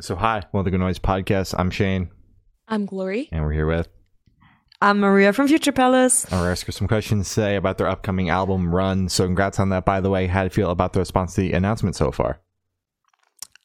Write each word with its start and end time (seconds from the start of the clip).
So, 0.00 0.14
hi, 0.14 0.42
welcome 0.52 0.58
to 0.60 0.64
the 0.64 0.70
Good 0.72 0.80
Noise 0.80 0.98
Podcast. 0.98 1.54
I'm 1.58 1.70
Shane, 1.70 2.10
I'm 2.68 2.84
Glory. 2.84 3.30
and 3.32 3.42
we're 3.42 3.52
here 3.52 3.66
with, 3.66 3.88
I'm 4.82 5.00
Maria 5.00 5.32
from 5.32 5.48
Future 5.48 5.72
Palace. 5.72 6.24
and 6.26 6.38
we're 6.38 6.50
asking 6.50 6.72
some 6.72 6.86
questions 6.86 7.32
today 7.34 7.56
about 7.56 7.78
their 7.78 7.86
upcoming 7.88 8.28
album 8.28 8.74
Run. 8.74 9.08
So, 9.08 9.24
congrats 9.24 9.58
on 9.58 9.70
that, 9.70 9.86
by 9.86 10.02
the 10.02 10.10
way. 10.10 10.26
How 10.26 10.42
do 10.42 10.46
you 10.46 10.50
feel 10.50 10.70
about 10.70 10.92
the 10.92 10.98
response 10.98 11.34
to 11.36 11.40
the 11.40 11.54
announcement 11.54 11.96
so 11.96 12.12
far? 12.12 12.40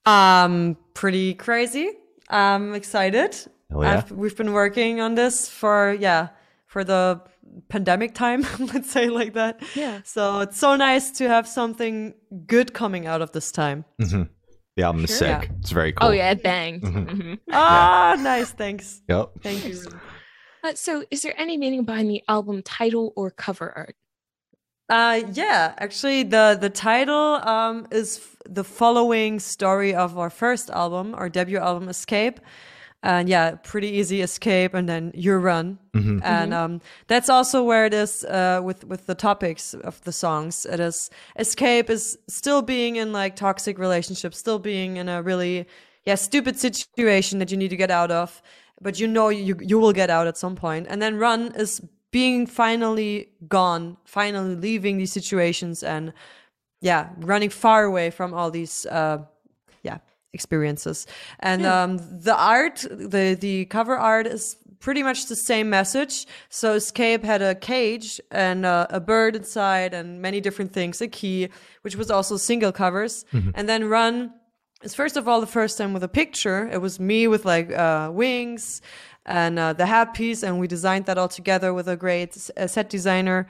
Um, 0.05 0.77
pretty 0.93 1.33
crazy. 1.33 1.91
I'm 2.29 2.75
excited. 2.75 3.35
Hell 3.69 3.83
yeah. 3.83 4.03
We've 4.09 4.35
been 4.35 4.53
working 4.53 5.01
on 5.01 5.15
this 5.15 5.49
for 5.49 5.93
yeah 5.99 6.29
for 6.65 6.85
the 6.85 7.21
pandemic 7.67 8.15
time. 8.15 8.45
let's 8.59 8.89
say 8.89 9.09
like 9.09 9.33
that. 9.33 9.61
Yeah. 9.75 9.99
So 10.05 10.39
it's 10.39 10.57
so 10.57 10.77
nice 10.77 11.11
to 11.17 11.27
have 11.27 11.45
something 11.45 12.13
good 12.47 12.73
coming 12.73 13.05
out 13.05 13.21
of 13.21 13.33
this 13.33 13.51
time. 13.51 13.83
The 14.77 14.83
album 14.83 15.03
is 15.03 15.09
Sure. 15.09 15.17
sick. 15.17 15.43
Yeah. 15.49 15.55
It's 15.59 15.71
very 15.71 15.91
cool. 15.91 16.09
Oh 16.09 16.11
yeah, 16.11 16.31
it 16.31 16.41
banged. 16.43 16.81
Mhm. 16.83 17.39
Ah, 17.51 18.15
nice. 18.19 18.51
Thanks. 18.51 19.01
Yep. 19.09 19.31
Thank 19.43 19.65
you. 19.65 19.83
Uh, 20.63 20.73
so, 20.75 21.03
is 21.11 21.23
there 21.23 21.33
any 21.37 21.57
meaning 21.57 21.83
behind 21.83 22.09
the 22.09 22.23
album 22.27 22.61
title 22.63 23.11
or 23.15 23.31
cover 23.31 23.71
art? 23.75 23.95
Uh, 24.89 25.23
yeah, 25.33 25.73
actually, 25.77 26.23
the 26.23 26.57
the 26.59 26.69
title 26.69 27.39
um 27.47 27.87
is 27.91 28.17
f- 28.17 28.35
the 28.45 28.63
following 28.63 29.39
story 29.39 29.93
of 29.93 30.17
our 30.17 30.29
first 30.29 30.69
album, 30.69 31.15
our 31.15 31.29
debut 31.29 31.57
album, 31.57 31.89
Escape. 31.89 32.39
And 33.03 33.27
yeah, 33.27 33.55
pretty 33.63 33.87
easy 33.87 34.21
escape, 34.21 34.75
and 34.75 34.87
then 34.87 35.11
you 35.15 35.35
run, 35.37 35.79
and 36.23 36.53
um, 36.53 36.81
that's 37.07 37.29
also 37.29 37.63
where 37.63 37.87
it 37.87 37.95
is 37.95 38.23
uh, 38.25 38.61
with 38.63 38.83
with 38.83 39.07
the 39.07 39.15
topics 39.15 39.73
of 39.73 39.99
the 40.03 40.11
songs. 40.11 40.67
It 40.67 40.79
is 40.79 41.09
escape 41.39 41.89
is 41.89 42.19
still 42.27 42.61
being 42.61 42.97
in 42.97 43.11
like 43.11 43.35
toxic 43.35 43.79
relationships, 43.79 44.37
still 44.37 44.59
being 44.59 44.97
in 44.97 45.09
a 45.09 45.23
really 45.23 45.65
yeah 46.05 46.13
stupid 46.13 46.59
situation 46.59 47.39
that 47.39 47.49
you 47.49 47.57
need 47.57 47.69
to 47.69 47.75
get 47.75 47.89
out 47.89 48.11
of, 48.11 48.39
but 48.79 48.99
you 48.99 49.07
know 49.07 49.29
you 49.29 49.55
you 49.59 49.79
will 49.79 49.93
get 49.93 50.11
out 50.11 50.27
at 50.27 50.37
some. 50.37 50.55
And 50.61 51.01
then 51.01 51.17
run 51.17 51.53
is 51.55 51.81
being 52.11 52.45
finally 52.45 53.29
gone, 53.47 53.97
finally 54.05 54.55
leaving 54.55 54.99
these 54.99 55.11
situations 55.11 55.81
and 55.81 56.13
yeah, 56.81 57.09
running 57.17 57.49
far 57.49 57.83
away 57.83 58.11
from 58.11 58.33
all 58.33 58.51
these 58.51 58.85
uh 58.85 59.25
yeah, 59.83 59.97
experiences. 60.33 61.07
And 61.39 61.65
um 61.65 61.97
the 61.97 62.35
art, 62.35 62.85
the 62.89 63.37
the 63.39 63.65
cover 63.65 63.97
art 63.97 64.27
is 64.27 64.57
pretty 64.79 65.03
much 65.03 65.27
the 65.27 65.35
same 65.35 65.69
message. 65.69 66.25
So 66.49 66.73
Escape 66.73 67.23
had 67.23 67.41
a 67.41 67.53
cage 67.53 68.19
and 68.31 68.65
uh, 68.65 68.87
a 68.89 68.99
bird 68.99 69.35
inside 69.35 69.93
and 69.93 70.21
many 70.21 70.41
different 70.41 70.73
things, 70.73 71.01
a 71.01 71.07
key, 71.07 71.49
which 71.83 71.95
was 71.95 72.09
also 72.09 72.35
single 72.37 72.71
covers. 72.71 73.25
And 73.53 73.69
then 73.69 73.85
Run 73.85 74.33
is 74.81 74.95
first 74.95 75.17
of 75.17 75.27
all 75.27 75.39
the 75.39 75.47
first 75.47 75.77
time 75.77 75.93
with 75.93 76.03
a 76.03 76.07
picture. 76.07 76.67
It 76.67 76.81
was 76.81 76.99
me 76.99 77.27
with 77.27 77.45
like 77.45 77.71
uh, 77.71 78.09
wings 78.11 78.81
and 79.25 79.59
uh, 79.59 79.73
the 79.73 79.85
hat 79.85 80.15
piece, 80.15 80.41
and 80.41 80.59
we 80.59 80.67
designed 80.67 81.05
that 81.05 81.17
all 81.17 81.27
together 81.27 81.73
with 81.73 81.87
a 81.87 81.95
great 81.95 82.33
set 82.33 82.89
designer. 82.89 83.47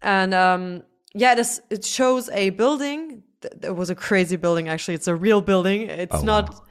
And 0.00 0.32
um, 0.32 0.82
yeah, 1.12 1.34
this 1.34 1.60
it 1.70 1.84
shows 1.84 2.28
a 2.30 2.50
building. 2.50 3.24
Th- 3.42 3.54
It 3.70 3.76
was 3.76 3.90
a 3.90 3.94
crazy 3.94 4.36
building. 4.36 4.68
Actually, 4.68 4.94
it's 4.94 5.08
a 5.08 5.14
real 5.26 5.40
building. 5.40 5.80
It's 6.04 6.14
Oh, 6.22 6.22
not. 6.32 6.44
wow. 6.50 6.62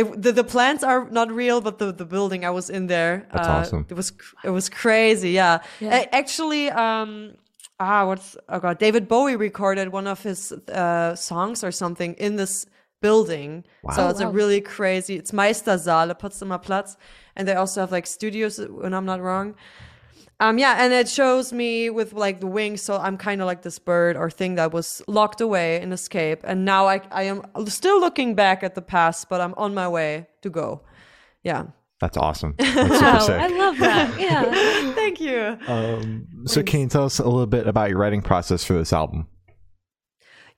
It, 0.00 0.22
the 0.22 0.32
the 0.32 0.44
plants 0.44 0.82
are 0.84 1.08
not 1.10 1.28
real, 1.42 1.60
but 1.60 1.78
the, 1.78 1.92
the 1.92 2.04
building 2.06 2.44
I 2.44 2.50
was 2.50 2.70
in 2.70 2.86
there. 2.86 3.14
That's 3.32 3.48
uh, 3.48 3.52
awesome. 3.60 3.86
It 3.90 3.96
was 3.96 4.12
it 4.44 4.50
was 4.50 4.68
crazy. 4.82 5.30
Yeah. 5.32 5.58
Yeah. 5.80 5.96
A- 5.98 6.14
actually, 6.14 6.70
um, 6.70 7.34
ah, 7.78 8.06
what's 8.06 8.36
oh 8.48 8.60
god, 8.60 8.78
David 8.78 9.06
Bowie 9.08 9.36
recorded 9.36 9.88
one 9.92 10.06
of 10.06 10.22
his 10.22 10.52
uh, 10.52 11.14
songs 11.14 11.62
or 11.64 11.70
something 11.72 12.14
in 12.18 12.36
this 12.36 12.66
building. 13.02 13.64
wow. 13.82 13.94
So 13.96 14.02
Wow. 14.04 14.10
it's 14.10 14.20
a 14.20 14.28
really 14.28 14.60
crazy. 14.76 15.14
It's 15.20 15.32
Meistersaal, 15.32 16.08
Potsdamer 16.22 16.60
Platz, 16.62 16.96
and 17.36 17.46
they 17.48 17.54
also 17.54 17.80
have 17.80 17.92
like 17.96 18.06
studios, 18.06 18.58
when 18.82 18.94
I'm 18.94 19.04
not 19.12 19.20
wrong. 19.20 19.54
Um, 20.42 20.58
yeah, 20.58 20.74
and 20.84 20.92
it 20.92 21.08
shows 21.08 21.52
me 21.52 21.88
with 21.88 22.14
like 22.14 22.40
the 22.40 22.48
wings, 22.48 22.82
so 22.82 22.96
I'm 22.96 23.16
kind 23.16 23.40
of 23.40 23.46
like 23.46 23.62
this 23.62 23.78
bird 23.78 24.16
or 24.16 24.28
thing 24.28 24.56
that 24.56 24.72
was 24.72 25.00
locked 25.06 25.40
away 25.40 25.80
in 25.80 25.92
escape, 25.92 26.40
and 26.42 26.64
now 26.64 26.88
I 26.88 27.00
I 27.12 27.22
am 27.22 27.44
still 27.68 28.00
looking 28.00 28.34
back 28.34 28.64
at 28.64 28.74
the 28.74 28.82
past, 28.82 29.28
but 29.28 29.40
I'm 29.40 29.54
on 29.54 29.72
my 29.72 29.86
way 29.86 30.26
to 30.40 30.50
go. 30.50 30.82
Yeah, 31.44 31.66
That's 32.00 32.16
awesome. 32.16 32.56
That's 32.58 32.74
super 32.74 32.88
Wow, 32.88 33.18
sick. 33.20 33.40
I 33.40 33.46
love 33.46 33.78
that. 33.78 34.20
Yeah. 34.20 34.92
thank 34.94 35.20
you. 35.20 35.56
Um, 35.68 36.26
so, 36.46 36.64
can 36.64 36.80
you 36.80 36.88
tell 36.88 37.04
us 37.04 37.20
a 37.20 37.24
little 37.24 37.46
bit 37.46 37.68
about 37.68 37.90
your 37.90 38.00
writing 38.00 38.20
process 38.20 38.64
for 38.64 38.72
this 38.72 38.92
album? 38.92 39.28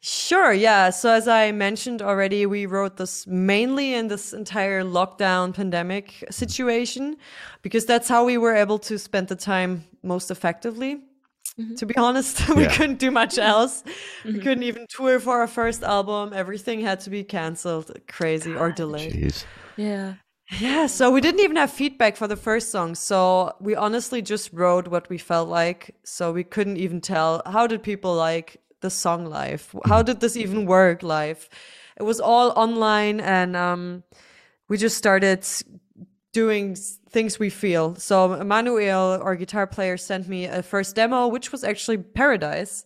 Sure, 0.06 0.52
yeah. 0.52 0.90
So 0.90 1.10
as 1.10 1.26
I 1.26 1.50
mentioned 1.50 2.02
already, 2.02 2.44
we 2.44 2.66
wrote 2.66 2.98
this 2.98 3.26
mainly 3.26 3.94
in 3.94 4.08
this 4.08 4.34
entire 4.34 4.84
lockdown 4.84 5.54
pandemic 5.54 6.22
situation 6.30 7.16
because 7.62 7.86
that's 7.86 8.06
how 8.06 8.26
we 8.26 8.36
were 8.36 8.54
able 8.54 8.78
to 8.80 8.98
spend 8.98 9.28
the 9.28 9.34
time 9.34 9.84
most 10.02 10.30
effectively. 10.30 10.96
Mm-hmm. 11.58 11.76
To 11.76 11.86
be 11.86 11.96
honest, 11.96 12.46
we 12.54 12.64
Yeah. 12.64 12.76
couldn't 12.76 12.98
do 12.98 13.10
much 13.10 13.36
mm-hmm. 13.36 13.48
else. 13.48 13.82
We 14.26 14.32
mm-hmm. 14.32 14.40
couldn't 14.42 14.64
even 14.64 14.86
tour 14.90 15.18
for 15.20 15.40
our 15.40 15.46
first 15.46 15.82
album. 15.82 16.34
Everything 16.34 16.82
had 16.82 17.00
to 17.00 17.08
be 17.08 17.24
canceled, 17.24 17.90
crazy 18.06 18.54
or 18.54 18.72
delayed. 18.72 19.14
Jeez. 19.14 19.46
Yeah. 19.78 20.14
Yeah, 20.60 20.86
so 20.86 21.10
we 21.10 21.22
didn't 21.22 21.40
even 21.40 21.56
have 21.56 21.70
feedback 21.70 22.16
for 22.16 22.28
the 22.28 22.36
first 22.36 22.70
song. 22.70 22.94
So 22.94 23.54
we 23.60 23.74
honestly 23.74 24.20
just 24.20 24.52
wrote 24.52 24.88
what 24.88 25.08
we 25.08 25.16
felt 25.16 25.48
like. 25.48 25.94
So 26.04 26.30
we 26.30 26.44
couldn't 26.44 26.76
even 26.76 27.00
tell 27.00 27.40
how 27.46 27.66
did 27.66 27.82
people 27.82 28.14
like 28.14 28.60
the 28.84 28.90
song 28.90 29.26
live? 29.38 29.74
How 29.86 30.02
did 30.02 30.20
this 30.20 30.36
even 30.36 30.66
work 30.66 31.02
live? 31.02 31.48
It 31.96 32.04
was 32.04 32.20
all 32.20 32.48
online 32.64 33.18
and 33.20 33.56
um 33.56 34.04
we 34.68 34.76
just 34.76 34.96
started 34.96 35.40
doing 36.32 36.76
things 37.10 37.38
we 37.38 37.50
feel. 37.50 37.94
So 37.96 38.44
Manuel, 38.44 39.22
our 39.22 39.36
guitar 39.36 39.66
player, 39.66 39.96
sent 39.96 40.28
me 40.28 40.44
a 40.44 40.62
first 40.62 40.96
demo, 40.96 41.28
which 41.28 41.52
was 41.52 41.64
actually 41.64 41.98
Paradise. 41.98 42.84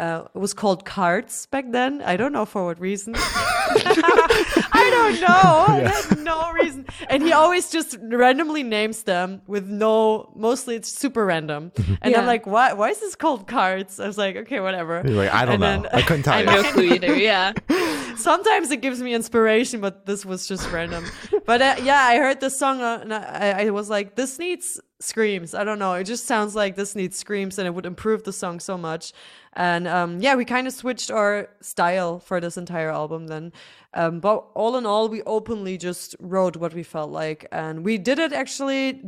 Uh, 0.00 0.24
it 0.34 0.38
was 0.46 0.54
called 0.54 0.84
Cards 0.84 1.46
back 1.46 1.66
then. 1.70 2.02
I 2.02 2.16
don't 2.16 2.32
know 2.32 2.46
for 2.46 2.64
what 2.64 2.80
reason. 2.80 3.14
I 4.72 4.88
don't 4.90 5.20
know. 5.20 5.28
I 5.86 5.88
had 5.88 6.18
no 6.24 6.52
reason. 6.52 6.86
And 7.08 7.22
he 7.22 7.32
always 7.32 7.70
just 7.70 7.96
randomly 8.02 8.62
names 8.62 9.02
them 9.04 9.42
with 9.46 9.66
no, 9.68 10.32
mostly 10.34 10.76
it's 10.76 10.90
super 10.90 11.24
random. 11.24 11.72
And 12.00 12.12
Yeah. 12.12 12.20
I'm 12.20 12.26
like, 12.26 12.46
why, 12.46 12.72
why 12.74 12.90
is 12.90 13.00
this 13.00 13.14
called 13.16 13.46
Cards? 13.48 13.98
I 13.98 14.06
was 14.06 14.16
like, 14.18 14.36
okay, 14.36 14.60
whatever. 14.60 15.02
You're 15.04 15.16
like, 15.16 15.32
I 15.32 15.44
don't 15.44 15.62
And 15.62 15.82
know. 15.82 15.88
then- 15.90 15.98
I 15.98 16.02
couldn't 16.02 16.22
tell 16.22 16.34
I 16.34 16.40
you. 16.42 16.48
have 16.48 16.64
no 16.64 16.72
clue 16.72 16.94
either. 16.94 17.16
Yeah. 17.16 17.52
Sometimes 18.16 18.70
it 18.70 18.80
gives 18.80 19.00
me 19.00 19.14
inspiration, 19.14 19.80
but 19.80 20.06
this 20.06 20.24
was 20.24 20.46
just 20.46 20.70
random. 20.70 21.04
But 21.46 21.62
uh, 21.62 21.76
yeah, 21.82 22.00
I 22.02 22.16
heard 22.18 22.40
this 22.40 22.58
song 22.58 22.80
uh, 22.80 22.98
and 23.02 23.12
I, 23.14 23.66
I 23.66 23.70
was 23.70 23.88
like, 23.90 24.14
this 24.16 24.38
needs 24.38 24.80
screams. 25.00 25.54
I 25.54 25.64
don't 25.64 25.78
know. 25.78 25.94
It 25.94 26.04
just 26.04 26.26
sounds 26.26 26.54
like 26.54 26.76
this 26.76 26.94
needs 26.94 27.16
screams 27.16 27.58
and 27.58 27.66
it 27.66 27.70
would 27.74 27.86
improve 27.86 28.24
the 28.24 28.32
song 28.32 28.60
so 28.60 28.76
much. 28.76 29.12
And 29.58 29.88
um, 29.88 30.20
yeah, 30.20 30.36
we 30.36 30.44
kind 30.44 30.68
of 30.68 30.72
switched 30.72 31.10
our 31.10 31.48
style 31.60 32.20
for 32.20 32.40
this 32.40 32.56
entire 32.56 32.90
album 32.90 33.26
then. 33.26 33.52
Um, 33.92 34.20
but 34.20 34.46
all 34.54 34.76
in 34.76 34.86
all, 34.86 35.08
we 35.08 35.20
openly 35.24 35.76
just 35.76 36.14
wrote 36.20 36.56
what 36.56 36.74
we 36.74 36.84
felt 36.84 37.10
like. 37.10 37.44
And 37.50 37.84
we 37.84 37.98
did 37.98 38.20
it 38.20 38.32
actually 38.32 39.02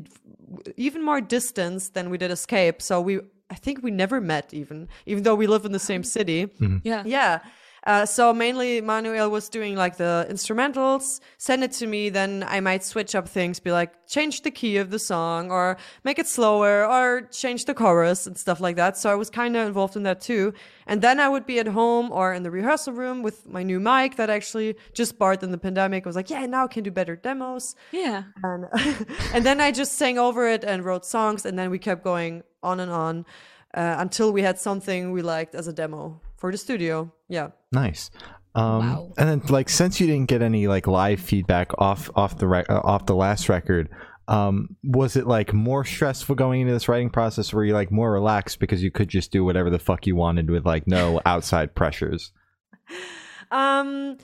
even 0.76 1.04
more 1.04 1.20
distance 1.20 1.90
than 1.90 2.10
we 2.10 2.18
did 2.18 2.32
Escape. 2.32 2.82
So 2.82 3.00
we, 3.00 3.20
I 3.48 3.54
think 3.54 3.84
we 3.84 3.92
never 3.92 4.20
met 4.20 4.52
even, 4.52 4.88
even 5.06 5.22
though 5.22 5.36
we 5.36 5.46
live 5.46 5.64
in 5.64 5.70
the 5.70 5.78
same 5.78 6.02
city. 6.02 6.50
Yeah. 6.82 7.04
Yeah. 7.06 7.38
Uh, 7.84 8.04
so 8.04 8.32
mainly 8.32 8.80
Manuel 8.80 9.30
was 9.30 9.48
doing 9.48 9.74
like 9.74 9.96
the 9.96 10.26
instrumentals, 10.30 11.20
send 11.38 11.64
it 11.64 11.72
to 11.72 11.86
me, 11.86 12.10
then 12.10 12.44
I 12.46 12.60
might 12.60 12.84
switch 12.84 13.14
up 13.14 13.28
things, 13.28 13.58
be 13.58 13.72
like, 13.72 14.06
change 14.06 14.42
the 14.42 14.50
key 14.50 14.76
of 14.76 14.90
the 14.90 14.98
song 14.98 15.50
or 15.50 15.76
make 16.04 16.18
it 16.18 16.26
slower 16.26 16.84
or 16.86 17.22
change 17.22 17.64
the 17.64 17.74
chorus 17.74 18.26
and 18.26 18.36
stuff 18.36 18.60
like 18.60 18.76
that. 18.76 18.98
So 18.98 19.10
I 19.10 19.14
was 19.14 19.30
kind 19.30 19.56
of 19.56 19.66
involved 19.66 19.96
in 19.96 20.02
that 20.02 20.20
too. 20.20 20.52
And 20.86 21.00
then 21.00 21.20
I 21.20 21.28
would 21.28 21.46
be 21.46 21.58
at 21.58 21.68
home 21.68 22.10
or 22.12 22.34
in 22.34 22.42
the 22.42 22.50
rehearsal 22.50 22.92
room 22.92 23.22
with 23.22 23.46
my 23.46 23.62
new 23.62 23.80
mic 23.80 24.16
that 24.16 24.28
I 24.28 24.34
actually 24.34 24.76
just 24.92 25.18
bought 25.18 25.42
in 25.42 25.50
the 25.50 25.58
pandemic. 25.58 26.06
I 26.06 26.08
was 26.08 26.16
like, 26.16 26.30
yeah, 26.30 26.44
now 26.46 26.64
I 26.64 26.68
can 26.68 26.82
do 26.82 26.90
better 26.90 27.16
demos. 27.16 27.76
Yeah. 27.92 28.24
And, 28.42 28.66
and 29.32 29.46
then 29.46 29.60
I 29.60 29.70
just 29.70 29.94
sang 29.94 30.18
over 30.18 30.48
it 30.48 30.64
and 30.64 30.84
wrote 30.84 31.06
songs 31.06 31.46
and 31.46 31.58
then 31.58 31.70
we 31.70 31.78
kept 31.78 32.04
going 32.04 32.42
on 32.62 32.80
and 32.80 32.90
on 32.90 33.24
uh, 33.72 33.96
until 33.98 34.32
we 34.32 34.42
had 34.42 34.58
something 34.58 35.12
we 35.12 35.22
liked 35.22 35.54
as 35.54 35.68
a 35.68 35.72
demo 35.72 36.20
for 36.40 36.50
the 36.50 36.58
studio. 36.58 37.12
Yeah. 37.28 37.50
Nice. 37.70 38.10
Um, 38.54 38.78
Wow. 38.80 39.12
And 39.16 39.28
then, 39.28 39.42
like, 39.48 39.68
since 39.68 40.00
you 40.00 40.08
didn't 40.08 40.28
get 40.28 40.42
any 40.42 40.66
like 40.66 40.88
live 40.88 41.20
feedback 41.20 41.70
off 41.78 42.10
off 42.16 42.38
the 42.38 42.48
rec- 42.48 42.68
uh, 42.68 42.80
off 42.82 43.06
the 43.06 43.14
last 43.14 43.48
record, 43.48 43.88
um, 44.26 44.76
was 44.82 45.14
it 45.16 45.26
like 45.26 45.52
more 45.52 45.84
stressful 45.84 46.34
going 46.34 46.62
into 46.62 46.72
this 46.72 46.88
writing 46.88 47.10
process, 47.10 47.52
or 47.52 47.58
were 47.58 47.64
you 47.64 47.74
like 47.74 47.92
more 47.92 48.10
relaxed 48.10 48.58
because 48.58 48.82
you 48.82 48.90
could 48.90 49.08
just 49.08 49.30
do 49.30 49.44
whatever 49.44 49.70
the 49.70 49.78
fuck 49.78 50.06
you 50.06 50.16
wanted 50.16 50.50
with 50.50 50.64
like 50.66 50.86
no 50.88 51.20
outside 51.26 51.74
pressures? 51.76 52.32
Um, 53.52 54.18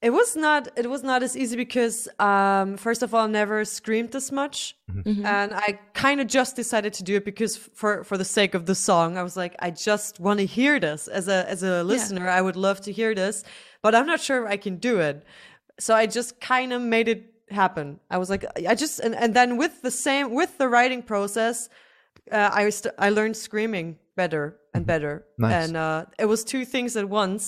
it 0.00 0.10
was 0.10 0.36
not. 0.36 0.68
It 0.76 0.88
was 0.88 1.02
not 1.02 1.22
as 1.22 1.36
easy 1.36 1.56
because, 1.56 2.08
um, 2.20 2.76
first 2.76 3.02
of 3.02 3.12
all, 3.14 3.24
I 3.24 3.30
never 3.30 3.64
screamed 3.64 4.14
as 4.14 4.30
much, 4.30 4.76
and 5.04 5.52
I 5.54 5.78
kind 5.94 6.20
of 6.20 6.26
just 6.28 6.56
decided 6.56 6.92
to 6.94 7.02
do 7.02 7.16
it 7.16 7.24
because, 7.24 7.56
for 7.56 8.04
for 8.04 8.16
the 8.16 8.24
sake 8.24 8.54
of 8.54 8.66
the 8.66 8.74
song, 8.74 9.16
I 9.18 9.22
was 9.22 9.36
like, 9.36 9.54
I 9.58 9.70
just 9.70 10.20
want 10.20 10.38
to 10.40 10.46
hear 10.46 10.78
this 10.80 11.08
as 11.08 11.26
a 11.28 11.48
as 11.50 11.62
a 11.62 11.82
listener. 11.82 12.28
I 12.28 12.40
would 12.40 12.56
love 12.56 12.80
to 12.82 12.92
hear 12.92 13.14
this, 13.14 13.42
but 13.82 13.94
I'm 13.94 14.06
not 14.06 14.20
sure 14.20 14.44
if 14.44 14.50
I 14.52 14.56
can 14.56 14.76
do 14.76 15.00
it. 15.00 15.24
so 15.80 15.94
I 15.94 16.06
just 16.06 16.40
kind 16.40 16.72
of 16.72 16.80
made 16.82 17.08
it 17.08 17.20
happen. 17.50 17.98
I 18.10 18.18
was 18.18 18.28
like, 18.30 18.44
I 18.72 18.74
just, 18.74 19.00
and, 19.00 19.14
and 19.14 19.32
then 19.34 19.56
with 19.56 19.80
the 19.82 19.90
same, 19.90 20.34
with 20.34 20.58
the 20.58 20.68
writing 20.68 21.02
process, 21.02 21.68
uh, 22.32 22.50
I 22.52 22.70
st- 22.70 22.94
I 22.98 23.08
learned 23.10 23.36
screaming 23.36 23.96
better 24.22 24.44
and 24.74 24.82
better, 24.92 25.14
Nice. 25.38 25.58
and 25.60 25.72
uh, 25.76 26.04
it 26.18 26.26
was 26.32 26.40
two 26.52 26.64
things 26.74 26.90
at 27.02 27.06
once. 27.22 27.42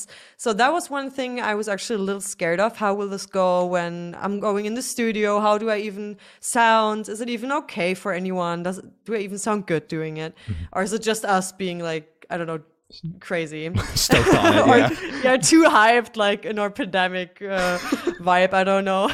So 0.44 0.48
that 0.60 0.70
was 0.76 0.84
one 0.98 1.08
thing 1.18 1.30
I 1.50 1.54
was 1.60 1.68
actually 1.74 1.98
a 2.02 2.04
little 2.08 2.26
scared 2.34 2.60
of. 2.66 2.70
How 2.84 2.92
will 2.98 3.10
this 3.14 3.26
go 3.26 3.50
when 3.76 3.92
I'm 4.24 4.36
going 4.46 4.64
in 4.70 4.74
the 4.80 4.86
studio? 4.94 5.28
How 5.46 5.54
do 5.62 5.66
I 5.76 5.78
even 5.90 6.16
sound? 6.40 7.08
Is 7.14 7.20
it 7.24 7.28
even 7.36 7.50
okay 7.60 7.90
for 8.02 8.10
anyone? 8.22 8.56
Does 8.62 8.78
it, 8.78 8.86
do 9.04 9.14
I 9.14 9.20
even 9.28 9.38
sound 9.46 9.66
good 9.72 9.84
doing 9.96 10.14
it, 10.26 10.32
or 10.72 10.80
is 10.86 10.92
it 10.96 11.02
just 11.10 11.22
us 11.36 11.46
being 11.52 11.78
like 11.90 12.06
I 12.32 12.34
don't 12.38 12.46
know, 12.52 12.60
crazy? 13.20 13.70
Stoked 13.94 14.34
on 14.34 14.54
it. 14.54 14.60
or 14.68 14.78
Yeah. 14.78 15.20
yeah, 15.22 15.36
too 15.36 15.64
hyped, 15.64 16.16
like 16.16 16.44
in 16.44 16.58
our 16.58 16.70
pandemic 16.70 17.40
uh, 17.42 17.78
vibe. 18.20 18.52
I 18.52 18.64
don't 18.64 18.84
know. 18.84 19.10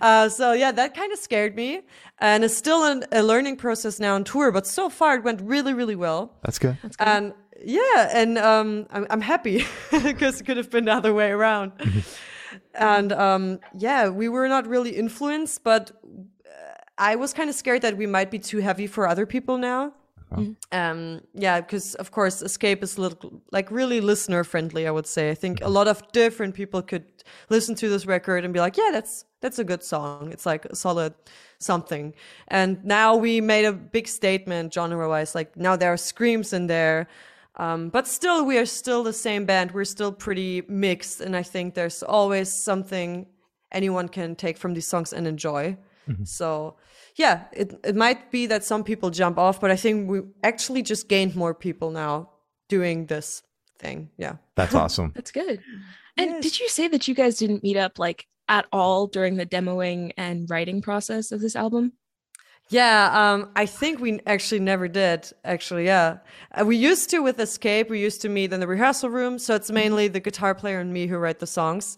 uh, 0.00 0.28
so 0.28 0.52
yeah, 0.52 0.72
that 0.72 0.94
kind 0.94 1.12
of 1.12 1.18
scared 1.18 1.54
me, 1.56 1.82
and 2.18 2.44
it's 2.44 2.56
still 2.56 2.84
an, 2.84 3.04
a 3.12 3.22
learning 3.22 3.56
process 3.56 4.00
now 4.00 4.14
on 4.14 4.24
tour. 4.24 4.52
But 4.52 4.66
so 4.66 4.88
far, 4.88 5.16
it 5.16 5.24
went 5.24 5.40
really, 5.42 5.72
really 5.74 5.96
well. 5.96 6.34
That's 6.42 6.58
good. 6.58 6.76
that's 6.82 6.96
good. 6.96 7.08
And 7.08 7.34
yeah, 7.64 8.10
and 8.12 8.38
um, 8.38 8.86
I'm, 8.90 9.06
I'm 9.10 9.20
happy 9.20 9.64
because 9.90 10.40
it 10.40 10.44
could 10.44 10.56
have 10.56 10.70
been 10.70 10.84
the 10.84 10.92
other 10.92 11.14
way 11.14 11.30
around. 11.30 11.72
and 12.74 13.12
um, 13.12 13.60
yeah, 13.76 14.08
we 14.08 14.28
were 14.28 14.48
not 14.48 14.66
really 14.66 14.90
influenced, 14.90 15.64
but 15.64 15.90
uh, 16.04 16.74
I 16.98 17.16
was 17.16 17.32
kind 17.32 17.48
of 17.48 17.56
scared 17.56 17.82
that 17.82 17.96
we 17.96 18.06
might 18.06 18.30
be 18.30 18.38
too 18.38 18.58
heavy 18.58 18.86
for 18.86 19.06
other 19.08 19.26
people 19.26 19.56
now. 19.58 19.92
Um, 20.72 21.20
yeah, 21.34 21.60
because 21.60 21.94
of 21.96 22.10
course, 22.10 22.42
Escape 22.42 22.82
is 22.82 22.98
little, 22.98 23.40
like 23.52 23.70
really 23.70 24.00
listener 24.00 24.44
friendly. 24.44 24.86
I 24.86 24.90
would 24.90 25.06
say. 25.06 25.30
I 25.30 25.34
think 25.34 25.60
a 25.62 25.68
lot 25.68 25.88
of 25.88 26.02
different 26.12 26.54
people 26.54 26.82
could 26.82 27.04
listen 27.48 27.74
to 27.76 27.88
this 27.88 28.06
record 28.06 28.44
and 28.44 28.52
be 28.52 28.60
like, 28.60 28.76
"Yeah, 28.76 28.90
that's 28.92 29.24
that's 29.40 29.58
a 29.58 29.64
good 29.64 29.82
song. 29.82 30.32
It's 30.32 30.44
like 30.46 30.64
a 30.64 30.74
solid 30.74 31.14
something." 31.58 32.14
And 32.48 32.84
now 32.84 33.16
we 33.16 33.40
made 33.40 33.64
a 33.66 33.72
big 33.72 34.08
statement 34.08 34.74
genre-wise. 34.74 35.34
Like 35.34 35.56
now 35.56 35.76
there 35.76 35.92
are 35.92 35.96
screams 35.96 36.52
in 36.52 36.66
there, 36.66 37.06
um, 37.56 37.88
but 37.90 38.06
still, 38.06 38.44
we 38.44 38.58
are 38.58 38.66
still 38.66 39.02
the 39.02 39.12
same 39.12 39.46
band. 39.46 39.70
We're 39.72 39.84
still 39.84 40.12
pretty 40.12 40.62
mixed, 40.68 41.20
and 41.20 41.36
I 41.36 41.42
think 41.42 41.74
there's 41.74 42.02
always 42.02 42.52
something 42.52 43.26
anyone 43.72 44.08
can 44.08 44.34
take 44.36 44.58
from 44.58 44.74
these 44.74 44.86
songs 44.86 45.12
and 45.12 45.26
enjoy. 45.26 45.76
So, 46.24 46.76
yeah, 47.16 47.44
it 47.52 47.78
it 47.84 47.96
might 47.96 48.30
be 48.30 48.46
that 48.46 48.62
some 48.64 48.84
people 48.84 49.10
jump 49.10 49.38
off, 49.38 49.60
but 49.60 49.70
I 49.70 49.76
think 49.76 50.08
we 50.10 50.20
actually 50.42 50.82
just 50.82 51.08
gained 51.08 51.34
more 51.34 51.54
people 51.54 51.90
now 51.90 52.30
doing 52.68 53.06
this 53.06 53.42
thing. 53.78 54.10
Yeah. 54.18 54.36
That's 54.54 54.74
awesome. 54.82 55.12
That's 55.14 55.32
good. 55.32 55.60
And 56.16 56.30
Yes. 56.30 56.42
did 56.42 56.60
you 56.60 56.68
say 56.68 56.88
that 56.88 57.06
you 57.08 57.14
guys 57.14 57.36
didn't 57.38 57.62
meet 57.62 57.76
up 57.76 57.98
like 57.98 58.26
at 58.48 58.66
all 58.72 59.06
during 59.06 59.36
the 59.36 59.46
demoing 59.46 60.12
and 60.16 60.48
writing 60.48 60.80
process 60.82 61.32
of 61.32 61.40
this 61.40 61.56
album? 61.56 61.92
Yeah, 62.68 63.10
um, 63.14 63.50
I 63.54 63.64
think 63.64 64.00
we 64.00 64.18
actually 64.26 64.58
never 64.58 64.88
did. 64.88 65.30
Actually, 65.44 65.84
yeah, 65.84 66.18
uh, 66.52 66.64
we 66.64 66.76
used 66.76 67.10
to 67.10 67.20
with 67.20 67.38
Escape. 67.38 67.88
We 67.88 68.00
used 68.00 68.20
to 68.22 68.28
meet 68.28 68.52
in 68.52 68.58
the 68.58 68.66
rehearsal 68.66 69.08
room, 69.08 69.38
so 69.38 69.54
it's 69.54 69.70
mainly 69.70 70.08
the 70.08 70.18
guitar 70.18 70.52
player 70.52 70.80
and 70.80 70.92
me 70.92 71.06
who 71.06 71.16
write 71.16 71.38
the 71.38 71.46
songs, 71.46 71.96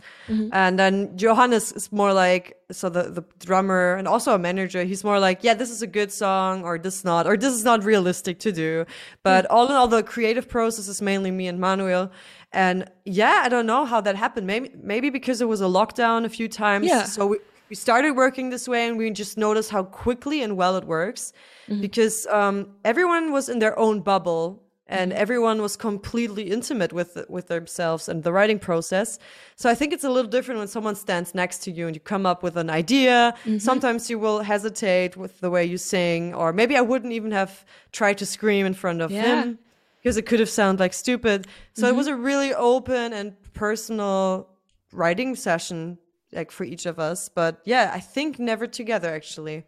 and 0.53 0.79
then 0.79 1.17
Johannes 1.17 1.73
is 1.73 1.91
more 1.91 2.13
like 2.13 2.59
so 2.71 2.91
the 2.91 3.05
the 3.05 3.25
drummer 3.39 3.95
and 3.95 4.07
also 4.07 4.35
a 4.35 4.39
manager. 4.39 4.85
He's 4.85 5.05
more 5.05 5.19
like, 5.19 5.39
yeah, 5.43 5.55
this 5.55 5.71
is 5.71 5.81
a 5.81 5.87
good 5.87 6.13
song, 6.13 6.63
or 6.65 6.79
this 6.79 7.03
not, 7.03 7.27
or 7.27 7.39
this 7.39 7.55
is 7.55 7.65
not 7.65 7.83
realistic 7.83 8.39
to 8.41 8.53
do. 8.53 8.85
But 9.23 9.47
all 9.47 9.67
in 9.69 9.73
all, 9.73 9.89
the 9.89 10.03
creative 10.03 10.51
process 10.51 10.87
is 10.87 11.01
mainly 11.01 11.31
me 11.31 11.49
and 11.49 11.59
Manuel. 11.59 12.13
And 12.53 12.91
yeah, 13.07 13.43
I 13.45 13.49
don't 13.49 13.67
know 13.67 13.87
how 13.87 14.03
that 14.03 14.17
happened. 14.17 14.47
Maybe 14.47 14.71
maybe 14.83 15.09
because 15.09 15.41
it 15.41 15.49
was 15.49 15.63
a 15.63 15.71
lockdown 15.79 16.27
a 16.27 16.29
few 16.29 16.49
times. 16.49 16.87
Yeah. 16.87 17.05
So 17.05 17.27
we, 17.29 17.39
we 17.69 17.77
started 17.77 18.13
working 18.13 18.51
this 18.51 18.67
way 18.69 18.89
and 18.89 18.97
we 18.97 19.11
just 19.11 19.37
noticed 19.37 19.71
how 19.71 19.83
quickly 19.85 20.43
and 20.43 20.57
well 20.57 20.77
it 20.77 20.85
works 20.85 21.33
mm-hmm. 21.69 21.81
because 21.81 22.27
um, 22.27 22.69
everyone 22.85 23.33
was 23.33 23.49
in 23.49 23.59
their 23.59 23.79
own 23.79 24.01
bubble 24.01 24.63
and 24.87 25.13
mm-hmm. 25.13 25.21
everyone 25.21 25.61
was 25.61 25.77
completely 25.77 26.45
intimate 26.51 26.93
with 26.93 27.19
with 27.29 27.49
themselves 27.49 28.09
and 28.09 28.25
the 28.25 28.33
writing 28.33 28.59
process. 28.59 29.19
So 29.57 29.69
i 29.69 29.75
think 29.75 29.93
it's 29.93 30.05
a 30.05 30.11
little 30.11 30.31
different 30.31 30.59
when 30.59 30.69
someone 30.69 30.97
stands 30.97 31.35
next 31.35 31.59
to 31.65 31.71
you 31.71 31.87
and 31.87 31.95
you 31.95 32.01
come 32.01 32.25
up 32.27 32.43
with 32.43 32.57
an 32.57 32.71
idea. 32.71 33.35
Mm-hmm. 33.45 33.59
Sometimes 33.59 34.09
you 34.11 34.19
will 34.19 34.41
hesitate 34.41 35.17
with 35.17 35.41
the 35.41 35.51
way 35.51 35.65
you 35.65 35.79
sing 35.79 36.35
or 36.35 36.53
maybe 36.53 36.77
i 36.77 36.81
wouldn't 36.81 37.13
even 37.13 37.33
have 37.33 37.65
tried 37.93 38.19
to 38.19 38.27
scream 38.27 38.65
in 38.67 38.75
front 38.75 39.01
of 39.03 39.11
Yeah. 39.11 39.43
him 39.43 39.59
because 40.01 40.17
it 40.17 40.27
could 40.27 40.41
have 40.41 40.49
sounded 40.49 40.81
like 40.81 40.95
stupid. 40.95 41.47
So 41.75 41.87
it 41.87 41.95
was 41.95 42.07
a 42.07 42.15
really 42.15 42.55
open 42.55 43.13
and 43.13 43.35
personal 43.53 44.49
writing 44.93 45.37
session 45.37 45.99
like 46.33 46.51
for 46.51 46.65
each 46.65 46.87
of 46.87 46.99
us 46.99 47.29
but 47.29 47.61
yeah 47.65 47.91
i 47.95 48.01
think 48.01 48.39
never 48.39 48.67
together 48.67 49.09
actually 49.09 49.65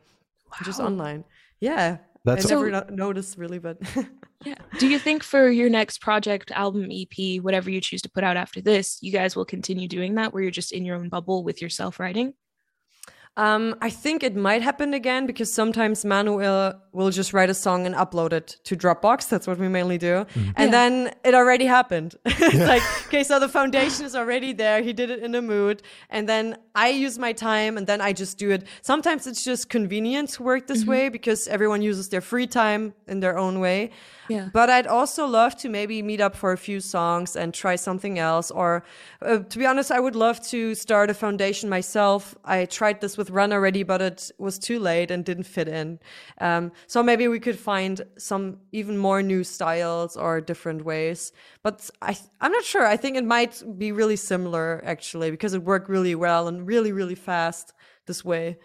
just 0.64 0.80
online 0.80 1.24
yeah 1.60 1.98
That's- 2.24 2.50
i 2.50 2.54
never 2.54 2.70
So- 2.70 2.94
noticed 2.94 3.38
really 3.38 3.58
but 3.58 3.78
Yeah. 4.42 4.54
Do 4.78 4.88
you 4.88 4.98
think 4.98 5.22
for 5.22 5.50
your 5.50 5.68
next 5.68 6.00
project, 6.00 6.50
album, 6.52 6.88
EP, 6.90 7.42
whatever 7.42 7.68
you 7.68 7.78
choose 7.78 8.00
to 8.00 8.10
put 8.10 8.24
out 8.24 8.38
after 8.38 8.62
this, 8.62 8.96
you 9.02 9.12
guys 9.12 9.36
will 9.36 9.44
continue 9.44 9.86
doing 9.86 10.14
that 10.14 10.32
where 10.32 10.42
you're 10.42 10.50
just 10.50 10.72
in 10.72 10.86
your 10.86 10.96
own 10.96 11.10
bubble 11.10 11.44
with 11.44 11.60
yourself 11.60 12.00
writing? 12.00 12.32
Um, 13.36 13.76
I 13.80 13.90
think 13.90 14.22
it 14.22 14.34
might 14.36 14.60
happen 14.60 14.92
again 14.92 15.26
because 15.26 15.50
sometimes 15.52 16.04
Manuel 16.04 16.74
will 16.92 17.10
just 17.10 17.32
write 17.32 17.48
a 17.48 17.54
song 17.54 17.86
and 17.86 17.94
upload 17.94 18.32
it 18.32 18.56
to 18.64 18.76
Dropbox. 18.76 19.28
That's 19.28 19.46
what 19.46 19.56
we 19.58 19.68
mainly 19.68 19.98
do. 19.98 20.26
And 20.56 20.66
Yeah. 20.66 20.66
then 20.70 21.14
it 21.24 21.34
already 21.34 21.64
happened. 21.66 22.16
it's 22.24 22.54
like, 22.68 22.82
okay, 23.06 23.22
so 23.22 23.38
the 23.38 23.48
foundation 23.48 24.04
is 24.04 24.16
already 24.16 24.52
there. 24.52 24.82
He 24.82 24.92
did 24.92 25.10
it 25.10 25.20
in 25.22 25.34
a 25.36 25.40
mood. 25.42 25.82
And 26.10 26.28
then 26.28 26.58
I 26.74 26.88
use 26.88 27.18
my 27.18 27.32
time 27.32 27.78
and 27.78 27.86
then 27.86 28.00
I 28.00 28.12
just 28.12 28.36
do 28.36 28.50
it. 28.50 28.66
Sometimes 28.82 29.26
it's 29.28 29.44
just 29.44 29.70
convenient 29.70 30.30
to 30.30 30.42
work 30.42 30.66
this 30.66 30.84
way 30.84 31.08
because 31.08 31.46
everyone 31.46 31.80
uses 31.82 32.08
their 32.08 32.20
free 32.20 32.48
time 32.48 32.92
in 33.06 33.20
their 33.20 33.38
own 33.38 33.60
way. 33.60 33.90
Yeah. 34.28 34.48
But 34.52 34.70
I'd 34.70 34.86
also 34.86 35.26
love 35.26 35.56
to 35.58 35.68
maybe 35.68 36.02
meet 36.02 36.20
up 36.20 36.36
for 36.36 36.52
a 36.52 36.58
few 36.58 36.80
songs 36.80 37.36
and 37.36 37.52
try 37.54 37.76
something 37.76 38.18
else. 38.18 38.50
Or 38.50 38.84
uh, 39.22 39.38
to 39.38 39.58
be 39.58 39.66
honest, 39.66 39.90
I 39.90 39.98
would 40.00 40.14
love 40.14 40.40
to 40.48 40.74
start 40.74 41.10
a 41.10 41.14
foundation 41.14 41.68
myself. 41.68 42.34
I 42.44 42.64
tried 42.66 43.00
this 43.00 43.16
with 43.20 43.30
Run 43.30 43.52
already, 43.52 43.84
but 43.84 44.02
it 44.02 44.32
was 44.38 44.58
too 44.58 44.80
late 44.80 45.12
and 45.12 45.24
didn't 45.24 45.44
fit 45.44 45.68
in. 45.68 46.00
Um, 46.40 46.72
so 46.88 47.02
maybe 47.02 47.28
we 47.28 47.38
could 47.38 47.58
find 47.58 48.02
some 48.18 48.58
even 48.72 48.98
more 48.98 49.22
new 49.22 49.44
styles 49.44 50.16
or 50.16 50.40
different 50.40 50.84
ways. 50.84 51.32
But 51.62 51.88
I, 52.02 52.16
I'm 52.40 52.50
not 52.50 52.64
sure. 52.64 52.84
I 52.84 52.96
think 52.96 53.16
it 53.16 53.24
might 53.24 53.62
be 53.78 53.92
really 53.92 54.16
similar 54.16 54.82
actually 54.84 55.30
because 55.30 55.54
it 55.54 55.62
worked 55.62 55.88
really 55.88 56.16
well 56.16 56.48
and 56.48 56.66
really, 56.66 56.90
really 56.90 57.14
fast 57.14 57.72
this 58.06 58.24
way. 58.24 58.58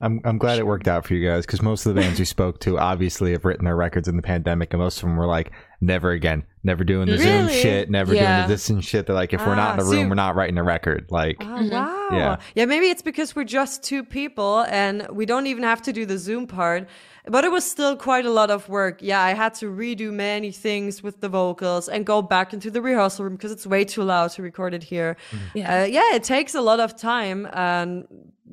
I'm 0.00 0.20
I'm 0.24 0.38
glad 0.38 0.58
it 0.58 0.66
worked 0.66 0.88
out 0.88 1.06
for 1.06 1.14
you 1.14 1.28
guys 1.28 1.46
because 1.46 1.62
most 1.62 1.86
of 1.86 1.94
the 1.94 2.00
bands 2.00 2.18
we 2.18 2.24
spoke 2.24 2.60
to 2.60 2.78
obviously 2.78 3.32
have 3.32 3.44
written 3.44 3.64
their 3.64 3.76
records 3.76 4.08
in 4.08 4.16
the 4.16 4.22
pandemic, 4.22 4.72
and 4.72 4.80
most 4.80 4.98
of 4.98 5.02
them 5.02 5.16
were 5.16 5.26
like, 5.26 5.52
"Never 5.80 6.10
again, 6.12 6.44
never 6.64 6.84
doing 6.84 7.06
the 7.08 7.18
Zoom 7.18 7.48
shit, 7.48 7.90
never 7.90 8.14
Yeah. 8.14 8.36
doing 8.38 8.48
the 8.48 8.54
distance 8.54 8.84
shit." 8.84 9.06
They're 9.06 9.14
like, 9.14 9.32
"If 9.32 9.46
we're 9.46 9.54
not 9.54 9.74
in 9.74 9.80
Ah, 9.80 9.84
the 9.84 9.90
room, 9.90 10.04
so- 10.04 10.08
we're 10.08 10.14
not 10.14 10.34
writing 10.36 10.58
a 10.58 10.62
record." 10.64 11.06
Like, 11.10 11.36
Oh, 11.40 11.68
wow. 11.70 12.08
Yeah. 12.12 12.36
Yeah. 12.54 12.64
maybe 12.66 12.86
it's 12.90 13.02
because 13.02 13.36
we're 13.36 13.44
just 13.44 13.82
two 13.82 14.02
people 14.04 14.64
and 14.68 15.06
we 15.10 15.26
don't 15.26 15.46
even 15.46 15.62
have 15.64 15.82
to 15.82 15.92
do 15.92 16.06
the 16.06 16.18
Zoom 16.18 16.46
part. 16.46 16.88
But 17.28 17.44
it 17.44 17.50
was 17.50 17.68
still 17.68 17.96
quite 17.96 18.24
a 18.24 18.30
lot 18.30 18.52
of 18.52 18.68
work. 18.68 18.98
Yeah, 19.02 19.20
I 19.20 19.34
had 19.34 19.52
to 19.54 19.66
redo 19.66 20.12
many 20.12 20.52
things 20.52 21.02
with 21.02 21.20
the 21.20 21.28
vocals 21.28 21.88
and 21.88 22.06
go 22.06 22.22
back 22.22 22.52
into 22.54 22.70
the 22.70 22.80
rehearsal 22.80 23.24
room 23.24 23.34
because 23.34 23.50
it's 23.50 23.66
way 23.66 23.84
too 23.84 24.04
loud 24.04 24.30
to 24.32 24.42
record 24.42 24.74
it 24.74 24.84
here. 24.84 25.16
Yeah. 25.52 25.82
Uh, 25.82 25.84
yeah, 25.86 26.14
it 26.14 26.22
takes 26.22 26.54
a 26.54 26.60
lot 26.60 26.78
of 26.78 26.96
time. 26.96 27.48
And 27.52 28.04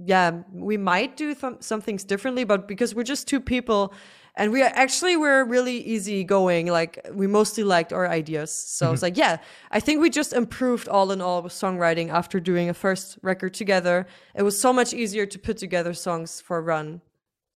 yeah, 0.05 0.31
we 0.51 0.77
might 0.77 1.15
do 1.17 1.35
th- 1.35 1.57
some 1.59 1.81
things 1.81 2.03
differently, 2.03 2.45
but 2.45 2.67
because 2.67 2.95
we're 2.95 3.03
just 3.03 3.27
two 3.27 3.39
people, 3.39 3.93
and 4.35 4.51
we 4.51 4.61
are 4.63 4.71
actually 4.73 5.15
we're 5.15 5.43
really 5.45 5.77
easy 5.77 6.23
going. 6.23 6.67
Like 6.67 7.07
we 7.13 7.27
mostly 7.27 7.63
liked 7.63 7.93
our 7.93 8.07
ideas, 8.07 8.51
so 8.51 8.91
it's 8.91 9.01
like 9.01 9.17
yeah, 9.17 9.37
I 9.71 9.79
think 9.79 10.01
we 10.01 10.09
just 10.09 10.33
improved 10.33 10.87
all 10.87 11.11
in 11.11 11.21
all 11.21 11.41
with 11.41 11.53
songwriting 11.53 12.09
after 12.09 12.39
doing 12.39 12.69
a 12.69 12.73
first 12.73 13.17
record 13.21 13.53
together. 13.53 14.07
It 14.35 14.43
was 14.43 14.59
so 14.59 14.73
much 14.73 14.93
easier 14.93 15.25
to 15.25 15.39
put 15.39 15.57
together 15.57 15.93
songs 15.93 16.41
for 16.41 16.57
a 16.57 16.61
Run. 16.61 17.01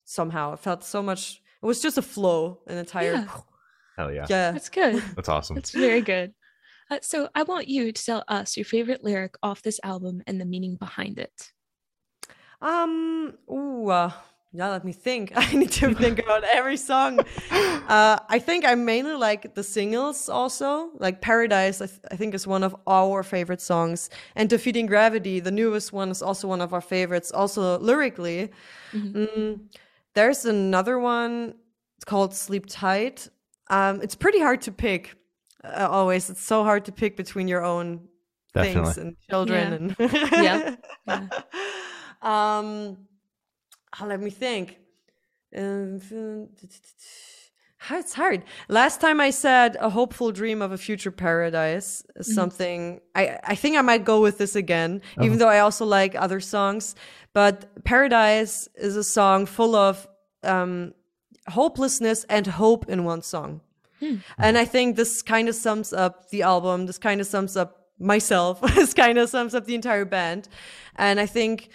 Somehow, 0.06 0.54
it 0.54 0.60
felt 0.60 0.84
so 0.84 1.02
much. 1.04 1.42
It 1.62 1.66
was 1.66 1.82
just 1.82 1.98
a 1.98 2.02
flow, 2.02 2.60
an 2.68 2.78
entire 2.78 3.14
Yeah. 3.14 3.28
hell 3.98 4.12
yeah, 4.14 4.26
yeah. 4.30 4.52
That's 4.52 4.70
good. 4.70 5.02
that's 5.16 5.28
awesome. 5.30 5.56
That's 5.56 5.72
very 5.72 6.02
good. 6.02 6.34
Uh, 6.90 7.00
so 7.02 7.28
I 7.36 7.44
want 7.44 7.68
you 7.68 7.92
to 7.92 8.06
tell 8.06 8.24
us 8.30 8.56
your 8.56 8.64
favorite 8.64 9.04
lyric 9.04 9.36
off 9.44 9.62
this 9.62 9.80
album 9.84 10.22
and 10.26 10.40
the 10.40 10.46
meaning 10.46 10.76
behind 10.78 11.18
it. 11.18 11.52
Um. 12.62 13.34
Ooh. 13.52 13.90
Uh, 13.90 14.12
yeah. 14.58 14.70
Let 14.70 14.84
me 14.84 14.92
think. 14.94 15.32
I 15.36 15.54
need 15.54 15.72
to 15.82 15.94
think 16.04 16.20
about 16.20 16.44
every 16.44 16.78
song. 16.78 17.20
Uh, 17.52 18.18
I 18.36 18.40
think 18.40 18.66
I 18.66 18.76
mainly 18.76 19.14
like 19.16 19.54
the 19.56 19.64
singles. 19.64 20.30
Also, 20.30 20.90
like 21.00 21.22
Paradise. 21.22 21.82
I, 21.82 21.88
th- 21.88 22.00
I 22.12 22.16
think 22.16 22.34
is 22.34 22.48
one 22.48 22.64
of 22.64 22.76
our 22.88 23.24
favorite 23.24 23.62
songs, 23.62 24.10
and 24.36 24.50
Defeating 24.50 24.88
Gravity, 24.88 25.40
the 25.40 25.52
newest 25.52 25.94
one, 25.94 26.10
is 26.10 26.22
also 26.22 26.48
one 26.48 26.62
of 26.62 26.74
our 26.74 26.82
favorites. 26.82 27.32
Also 27.32 27.80
lyrically, 27.80 28.50
Mm, 28.94 29.60
there's 30.16 30.46
another 30.46 30.98
one. 30.98 31.54
It's 31.98 32.06
called 32.06 32.34
Sleep 32.34 32.66
Tight. 32.68 33.28
Um, 33.70 34.02
it's 34.02 34.16
pretty 34.16 34.40
hard 34.40 34.62
to 34.62 34.72
pick. 34.72 35.16
Uh, 35.64 35.88
always, 35.92 36.30
it's 36.30 36.42
so 36.42 36.64
hard 36.64 36.86
to 36.86 36.92
pick 36.92 37.18
between 37.18 37.48
your 37.50 37.64
own 37.66 38.08
Definitely. 38.54 38.84
things 38.94 38.98
and 38.98 39.16
children 39.30 39.74
and 39.74 39.96
Yeah. 40.32 40.76
Yeah. 41.08 41.28
um 42.22 42.98
oh, 44.00 44.06
let 44.06 44.20
me 44.20 44.30
think 44.30 44.78
um, 45.58 46.00
it's 47.90 48.14
hard 48.14 48.44
last 48.68 49.00
time 49.00 49.22
i 49.22 49.30
said 49.30 49.78
a 49.80 49.90
hopeful 49.90 50.32
dream 50.32 50.62
of 50.62 50.72
a 50.72 50.78
future 50.78 51.12
paradise 51.12 52.04
is 52.16 52.34
something 52.34 53.00
i 53.16 53.38
i 53.44 53.56
think 53.56 53.78
i 53.78 53.82
might 53.82 54.04
go 54.04 54.20
with 54.20 54.38
this 54.40 54.56
again 54.56 55.02
even 55.22 55.38
though 55.38 55.48
i 55.48 55.60
also 55.60 55.86
like 55.86 56.16
other 56.16 56.40
songs 56.40 56.96
but 57.34 57.84
paradise 57.86 58.68
is 58.76 58.96
a 58.96 59.04
song 59.04 59.46
full 59.46 59.76
of 59.76 60.08
um 60.44 60.94
hopelessness 61.50 62.26
and 62.26 62.48
hope 62.48 62.90
in 62.90 63.04
one 63.06 63.22
song 63.22 63.62
and 64.38 64.58
I 64.58 64.66
think 64.66 64.96
this 64.96 65.22
kind 65.22 65.50
of 65.50 65.56
sums 65.56 65.94
up 65.94 66.30
the 66.30 66.44
album. 66.44 66.86
This 66.86 66.98
kind 66.98 67.20
of 67.22 67.28
sums 67.28 67.58
up 67.58 67.88
myself. 68.00 68.62
this 68.76 68.94
kind 68.94 69.18
of 69.18 69.30
sums 69.30 69.56
up 69.56 69.66
the 69.66 69.76
entire 69.76 70.06
band. 70.06 70.48
And 70.96 71.20
I 71.20 71.26
think 71.26 71.70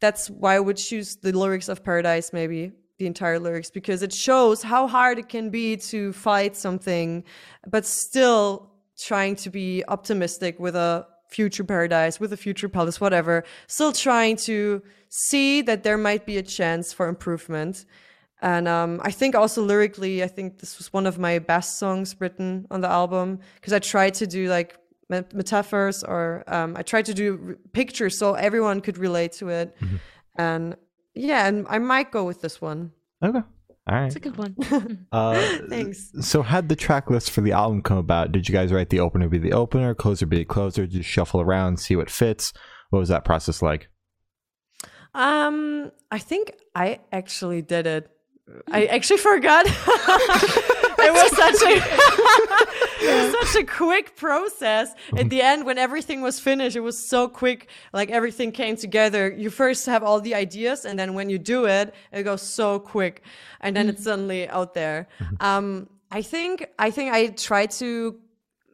that's 0.00 0.28
why 0.28 0.56
I 0.56 0.60
would 0.60 0.76
choose 0.76 1.16
the 1.16 1.32
lyrics 1.32 1.68
of 1.68 1.84
Paradise, 1.84 2.32
maybe 2.32 2.72
the 2.98 3.06
entire 3.06 3.38
lyrics, 3.38 3.70
because 3.70 4.02
it 4.02 4.12
shows 4.12 4.62
how 4.62 4.86
hard 4.86 5.18
it 5.18 5.28
can 5.28 5.50
be 5.50 5.76
to 5.76 6.12
fight 6.12 6.56
something, 6.56 7.24
but 7.66 7.84
still 7.84 8.70
trying 8.98 9.36
to 9.36 9.50
be 9.50 9.84
optimistic 9.88 10.58
with 10.58 10.74
a 10.74 11.06
future 11.28 11.64
paradise, 11.64 12.18
with 12.20 12.32
a 12.32 12.36
future 12.36 12.68
palace, 12.68 13.00
whatever. 13.00 13.44
Still 13.66 13.92
trying 13.92 14.36
to 14.36 14.82
see 15.08 15.62
that 15.62 15.82
there 15.82 15.98
might 15.98 16.24
be 16.24 16.38
a 16.38 16.42
chance 16.42 16.92
for 16.92 17.08
improvement. 17.08 17.84
And 18.42 18.68
um, 18.68 19.00
I 19.02 19.10
think 19.10 19.34
also 19.34 19.62
lyrically, 19.62 20.22
I 20.22 20.28
think 20.28 20.58
this 20.58 20.78
was 20.78 20.92
one 20.92 21.06
of 21.06 21.18
my 21.18 21.38
best 21.38 21.78
songs 21.78 22.16
written 22.20 22.66
on 22.70 22.80
the 22.80 22.88
album 22.88 23.40
because 23.56 23.72
I 23.72 23.78
tried 23.78 24.14
to 24.14 24.26
do 24.26 24.48
like 24.48 24.76
met- 25.08 25.34
metaphors 25.34 26.02
or 26.04 26.44
um, 26.46 26.76
I 26.76 26.82
tried 26.82 27.06
to 27.06 27.14
do 27.14 27.40
r- 27.48 27.56
pictures 27.72 28.18
so 28.18 28.34
everyone 28.34 28.80
could 28.80 28.98
relate 28.98 29.32
to 29.32 29.48
it. 29.48 29.76
And 30.36 30.76
yeah, 31.14 31.46
and 31.46 31.66
I 31.68 31.78
might 31.78 32.10
go 32.10 32.24
with 32.24 32.40
this 32.42 32.60
one. 32.60 32.92
Okay. 33.22 33.40
All 33.88 33.94
right. 33.94 34.06
It's 34.06 34.16
a 34.16 34.20
good 34.20 34.36
one. 34.36 35.06
Uh, 35.12 35.58
Thanks. 35.70 36.10
so, 36.20 36.42
how'd 36.42 36.68
the 36.68 36.76
track 36.76 37.08
list 37.08 37.30
for 37.30 37.40
the 37.40 37.52
album 37.52 37.80
come 37.82 37.96
about? 37.98 38.32
Did 38.32 38.48
you 38.48 38.52
guys 38.52 38.72
write 38.72 38.90
the 38.90 39.00
opener 39.00 39.28
be 39.28 39.38
the 39.38 39.52
opener, 39.52 39.94
closer 39.94 40.26
be 40.26 40.38
the 40.38 40.44
closer, 40.44 40.86
just 40.86 41.08
shuffle 41.08 41.40
around, 41.40 41.78
see 41.78 41.94
what 41.96 42.10
fits? 42.10 42.52
What 42.90 42.98
was 42.98 43.08
that 43.08 43.24
process 43.24 43.62
like? 43.62 43.88
Um, 45.14 45.92
I 46.10 46.18
think 46.18 46.52
I 46.74 47.00
actually 47.12 47.62
did 47.62 47.86
it. 47.86 48.10
I 48.70 48.86
actually 48.86 49.18
forgot. 49.18 49.66
it 50.98 51.12
was 51.12 51.36
such 51.36 51.62
a 51.62 51.74
it 53.06 53.32
was 53.32 53.48
such 53.52 53.62
a 53.62 53.66
quick 53.66 54.16
process. 54.16 54.94
At 55.16 55.30
the 55.30 55.42
end, 55.42 55.64
when 55.66 55.78
everything 55.78 56.22
was 56.22 56.40
finished, 56.40 56.76
it 56.76 56.80
was 56.80 56.98
so 56.98 57.28
quick. 57.28 57.68
Like 57.92 58.10
everything 58.10 58.52
came 58.52 58.76
together. 58.76 59.30
You 59.30 59.50
first 59.50 59.86
have 59.86 60.02
all 60.02 60.20
the 60.20 60.34
ideas, 60.34 60.84
and 60.84 60.98
then 60.98 61.14
when 61.14 61.30
you 61.30 61.38
do 61.38 61.66
it, 61.66 61.94
it 62.12 62.22
goes 62.24 62.42
so 62.42 62.78
quick, 62.78 63.22
and 63.60 63.76
then 63.76 63.88
it's 63.88 64.04
suddenly 64.04 64.48
out 64.48 64.74
there. 64.74 65.08
Um, 65.40 65.88
I 66.10 66.22
think 66.22 66.66
I 66.78 66.90
think 66.90 67.12
I 67.12 67.28
tried 67.28 67.70
to 67.72 68.20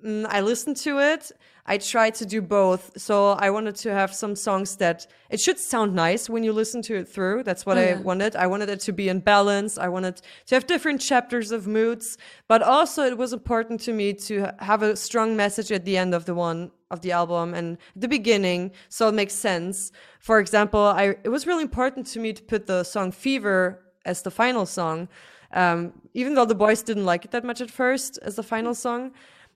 Mm, 0.05 0.27
I 0.29 0.41
listened 0.41 0.77
to 0.79 0.99
it. 0.99 1.31
I 1.65 1.79
tried 1.79 2.17
to 2.17 2.27
do 2.27 2.43
both. 2.43 2.91
So 2.97 3.31
I 3.31 3.51
wanted 3.51 3.77
to 3.77 3.93
have 3.93 4.13
some 4.13 4.35
songs 4.35 4.77
that 4.77 5.07
it 5.31 5.41
should 5.41 5.61
sound 5.61 5.95
nice 5.95 6.29
when 6.29 6.43
you 6.43 6.53
listen 6.53 6.83
to 6.83 6.97
it 6.97 7.09
through. 7.09 7.45
That's 7.45 7.65
what 7.65 7.79
I 7.79 7.91
yeah. 7.91 8.01
wanted. 8.01 8.35
I 8.35 8.49
wanted 8.49 8.69
it 8.69 8.81
to 8.81 8.93
be 8.93 9.09
in 9.09 9.21
balance. 9.21 9.79
I 9.79 9.89
wanted 9.89 10.21
to 10.47 10.55
have 10.57 10.67
different 10.67 11.01
chapters 11.01 11.53
of 11.53 11.69
moods, 11.69 12.19
but 12.49 12.63
also 12.63 13.05
it 13.05 13.17
was 13.17 13.33
important 13.33 13.81
to 13.83 13.93
me 13.93 14.13
to 14.15 14.53
have 14.59 14.83
a 14.83 14.97
strong 14.97 15.37
message 15.37 15.71
at 15.71 15.85
the 15.85 15.97
end 15.97 16.15
of 16.15 16.25
the 16.25 16.35
one 16.35 16.73
of 16.91 17.01
the 17.01 17.13
album 17.13 17.55
and 17.55 17.79
the 17.97 18.07
beginning 18.07 18.71
so 18.89 19.09
it 19.09 19.15
makes 19.15 19.35
sense. 19.35 19.93
For 20.19 20.41
example, 20.41 20.81
I 20.81 21.17
it 21.23 21.31
was 21.31 21.47
really 21.47 21.63
important 21.63 22.07
to 22.09 22.19
me 22.19 22.33
to 22.33 22.43
put 22.43 22.67
the 22.67 22.83
song 22.83 23.13
Fever 23.13 23.83
as 24.05 24.23
the 24.23 24.33
final 24.33 24.67
song. 24.67 25.09
Um, 25.55 25.93
even 26.15 26.35
though 26.35 26.47
the 26.47 26.55
boys 26.55 26.83
didn't 26.83 27.05
like 27.05 27.25
it 27.25 27.31
that 27.33 27.45
much 27.45 27.61
at 27.61 27.71
first 27.71 28.19
as 28.23 28.37
the 28.37 28.43
final 28.43 28.75
song, 28.75 29.13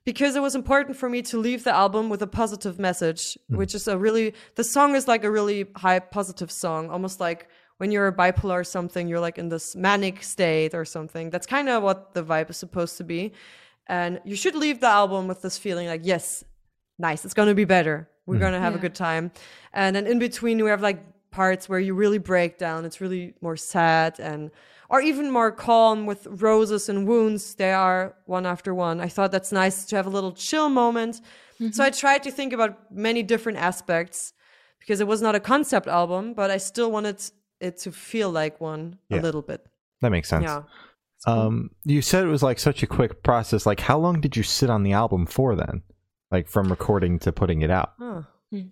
because 0.07 0.37
it 0.37 0.41
was 0.41 0.55
important 0.55 0.97
for 0.97 1.11
me 1.11 1.21
to 1.21 1.37
leave 1.37 1.65
the 1.65 1.75
album 1.75 2.09
with 2.09 2.23
a 2.23 2.27
positive 2.29 2.79
message, 2.79 3.35
mm-hmm. 3.35 3.57
which 3.57 3.75
is 3.75 3.89
a 3.89 3.99
really, 3.99 4.33
the 4.55 4.65
song 4.65 4.95
is 4.95 5.07
like 5.07 5.25
a 5.25 5.31
really 5.31 5.67
high 5.75 5.99
positive 5.99 6.51
song, 6.51 6.89
almost 6.91 7.19
like 7.21 7.49
when 7.79 7.91
you're 7.91 8.11
bipolar 8.13 8.61
or 8.61 8.65
something, 8.65 9.09
you're 9.09 9.21
like 9.21 9.37
in 9.37 9.49
this 9.49 9.75
manic 9.75 10.23
state 10.23 10.75
or 10.75 10.85
something. 10.85 11.29
That's 11.29 11.47
kind 11.47 11.69
of 11.69 11.83
what 11.83 12.15
the 12.15 12.23
vibe 12.23 12.49
is 12.49 12.57
supposed 12.57 12.97
to 12.99 13.05
be. 13.05 13.33
And 13.89 14.21
you 14.25 14.37
should 14.37 14.55
leave 14.55 14.81
the 14.81 14.87
album 14.87 15.27
with 15.27 15.43
this 15.43 15.59
feeling 15.59 15.89
like, 15.89 16.03
yes, 16.05 16.45
nice, 16.99 17.25
it's 17.25 17.35
going 17.35 17.49
to 17.49 17.55
be 17.55 17.65
better. 17.65 18.09
We're 18.27 18.37
mm-hmm. 18.37 18.43
going 18.43 18.53
to 18.55 18.61
have 18.61 18.77
a 18.77 18.79
good 18.79 18.95
time. 18.95 19.33
And 19.73 19.95
then 19.95 20.07
in 20.07 20.21
between, 20.21 20.63
we 20.63 20.71
have 20.71 20.83
like 20.83 21.31
parts 21.33 21.69
where 21.69 21.81
you 21.81 21.95
really 21.95 22.19
break 22.19 22.59
down. 22.59 22.85
It's 22.85 23.01
really 23.01 23.35
more 23.41 23.57
sad 23.57 24.21
and, 24.21 24.53
or 24.89 25.01
even 25.01 25.31
more 25.31 25.51
calm 25.53 26.07
with 26.07 26.27
roses 26.31 26.89
and 26.89 27.07
wounds. 27.09 27.55
They 27.55 27.73
are 27.73 28.15
one 28.27 28.47
after 28.47 28.75
one. 28.75 29.01
I 29.01 29.09
thought 29.09 29.33
that's 29.33 29.53
nice 29.53 29.85
to 29.87 29.97
have 29.97 30.07
a 30.07 30.11
little 30.11 30.33
chill 30.33 30.69
moment. 30.69 31.21
So 31.73 31.83
I 31.83 31.91
tried 31.91 32.23
to 32.25 32.31
think 32.31 32.53
about 32.53 32.93
many 32.93 33.23
different 33.23 33.59
aspects 33.59 34.33
because 34.79 35.01
it 35.01 35.07
was 35.07 35.23
not 35.23 35.35
a 35.35 35.41
concept 35.41 35.87
album, 35.89 36.35
but 36.35 36.51
I 36.51 36.59
still 36.59 36.91
wanted 36.93 37.23
it 37.61 37.79
to 37.79 37.93
feel 37.93 38.31
like 38.31 38.61
one 38.61 38.99
Yeah. 39.09 39.21
a 39.21 39.23
little 39.23 39.43
bit. 39.43 39.65
That 40.03 40.11
makes 40.11 40.29
sense. 40.29 40.45
Yeah. 40.45 40.63
Um, 41.27 41.71
you 41.85 42.03
said 42.03 42.25
it 42.25 42.29
was 42.29 42.43
like 42.43 42.59
such 42.59 42.83
a 42.83 42.87
quick 42.87 43.23
process. 43.23 43.65
Like, 43.67 43.81
how 43.81 43.99
long 43.99 44.21
did 44.21 44.37
you 44.37 44.43
sit 44.43 44.69
on 44.69 44.83
the 44.83 44.93
album 44.93 45.25
for 45.27 45.57
then? 45.57 45.83
Like 46.31 46.47
from 46.49 46.69
recording 46.69 47.19
to 47.21 47.33
putting 47.33 47.63
it 47.63 47.71
out? 47.71 47.93
Huh. 47.99 48.23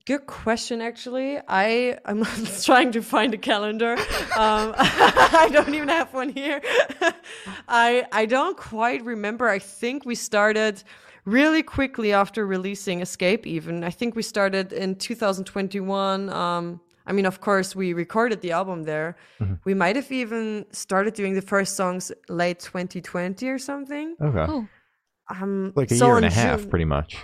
Good 0.06 0.26
question. 0.26 0.80
Actually, 0.80 1.38
I 1.48 1.98
I'm 2.04 2.24
trying 2.64 2.92
to 2.92 3.02
find 3.02 3.34
a 3.34 3.38
calendar. 3.38 3.92
Um, 4.36 4.74
I 4.78 5.48
don't 5.52 5.74
even 5.74 5.88
have 5.88 6.12
one 6.14 6.28
here. 6.30 6.60
I 7.68 8.04
I 8.12 8.26
don't 8.26 8.56
quite 8.56 9.04
remember. 9.04 9.48
I 9.48 9.58
think 9.58 10.04
we 10.04 10.14
started 10.14 10.82
really 11.24 11.62
quickly 11.62 12.12
after 12.12 12.46
releasing 12.46 13.00
Escape. 13.00 13.46
Even 13.46 13.84
I 13.84 13.90
think 13.90 14.14
we 14.16 14.22
started 14.22 14.72
in 14.72 14.94
2021. 14.96 16.28
Um, 16.30 16.80
I 17.06 17.12
mean, 17.12 17.26
of 17.26 17.40
course, 17.40 17.76
we 17.76 17.92
recorded 17.92 18.40
the 18.40 18.52
album 18.52 18.84
there. 18.84 19.16
We 19.64 19.74
might 19.74 19.96
have 19.96 20.10
even 20.10 20.64
started 20.72 21.12
doing 21.14 21.34
the 21.34 21.42
first 21.42 21.76
songs 21.76 22.10
late 22.28 22.60
2020 22.60 23.46
or 23.48 23.58
something. 23.58 24.16
Okay. 24.20 24.46
Oh. 24.48 24.66
Um, 25.28 25.72
Like 25.76 25.90
a 25.90 25.96
so 25.96 26.06
year 26.06 26.16
and 26.16 26.26
a 26.26 26.30
half, 26.30 26.60
June- 26.60 26.70
pretty 26.70 26.84
much. 26.86 27.16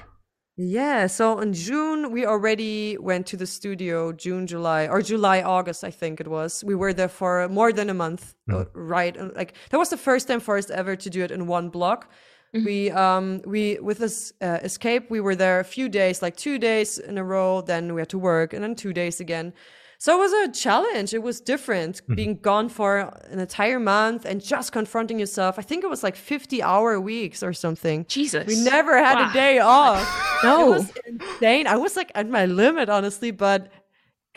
Yeah, 0.62 1.06
so 1.06 1.38
in 1.38 1.54
June 1.54 2.12
we 2.12 2.26
already 2.26 2.98
went 2.98 3.26
to 3.28 3.36
the 3.36 3.46
studio. 3.46 4.12
June, 4.12 4.46
July, 4.46 4.88
or 4.88 5.00
July, 5.00 5.40
August, 5.40 5.84
I 5.84 5.90
think 5.90 6.20
it 6.20 6.28
was. 6.28 6.62
We 6.62 6.74
were 6.74 6.92
there 6.92 7.08
for 7.08 7.48
more 7.48 7.72
than 7.72 7.88
a 7.88 7.94
month, 7.94 8.34
uh, 8.52 8.66
right? 8.74 9.16
And, 9.16 9.34
Like 9.34 9.54
that 9.70 9.78
was 9.78 9.88
the 9.88 9.96
first 9.96 10.28
time 10.28 10.40
for 10.40 10.58
us 10.58 10.68
ever 10.68 10.96
to 10.96 11.08
do 11.10 11.24
it 11.24 11.30
in 11.30 11.46
one 11.46 11.70
block. 11.70 12.10
We 12.52 12.90
um 12.90 13.40
we 13.46 13.78
with 13.80 13.98
this 13.98 14.32
uh, 14.42 14.58
escape 14.62 15.08
we 15.08 15.20
were 15.20 15.36
there 15.36 15.60
a 15.60 15.64
few 15.64 15.88
days, 15.88 16.20
like 16.20 16.36
two 16.36 16.58
days 16.58 16.98
in 16.98 17.16
a 17.16 17.24
row. 17.24 17.62
Then 17.62 17.94
we 17.94 18.00
had 18.00 18.10
to 18.10 18.18
work, 18.18 18.52
and 18.52 18.62
then 18.62 18.74
two 18.74 18.92
days 18.92 19.20
again. 19.20 19.54
So 20.02 20.16
it 20.16 20.18
was 20.18 20.32
a 20.32 20.52
challenge. 20.52 21.12
It 21.12 21.22
was 21.22 21.42
different 21.42 21.96
mm-hmm. 21.96 22.14
being 22.14 22.36
gone 22.36 22.70
for 22.70 23.00
an 23.28 23.38
entire 23.38 23.78
month 23.78 24.24
and 24.24 24.42
just 24.42 24.72
confronting 24.72 25.18
yourself. 25.18 25.58
I 25.58 25.62
think 25.62 25.84
it 25.84 25.90
was 25.90 26.02
like 26.02 26.16
fifty 26.16 26.62
hour 26.62 26.98
weeks 26.98 27.42
or 27.42 27.52
something. 27.52 28.06
Jesus. 28.08 28.46
We 28.46 28.56
never 28.64 28.96
had 28.96 29.16
Wow. 29.16 29.30
a 29.30 29.32
day 29.34 29.58
off. 29.58 30.26
No. 30.42 30.68
It 30.68 30.70
was 30.70 30.92
insane. 31.04 31.66
I 31.66 31.76
was 31.76 31.96
like 31.96 32.10
at 32.14 32.26
my 32.26 32.46
limit, 32.46 32.88
honestly, 32.88 33.30
but 33.30 33.70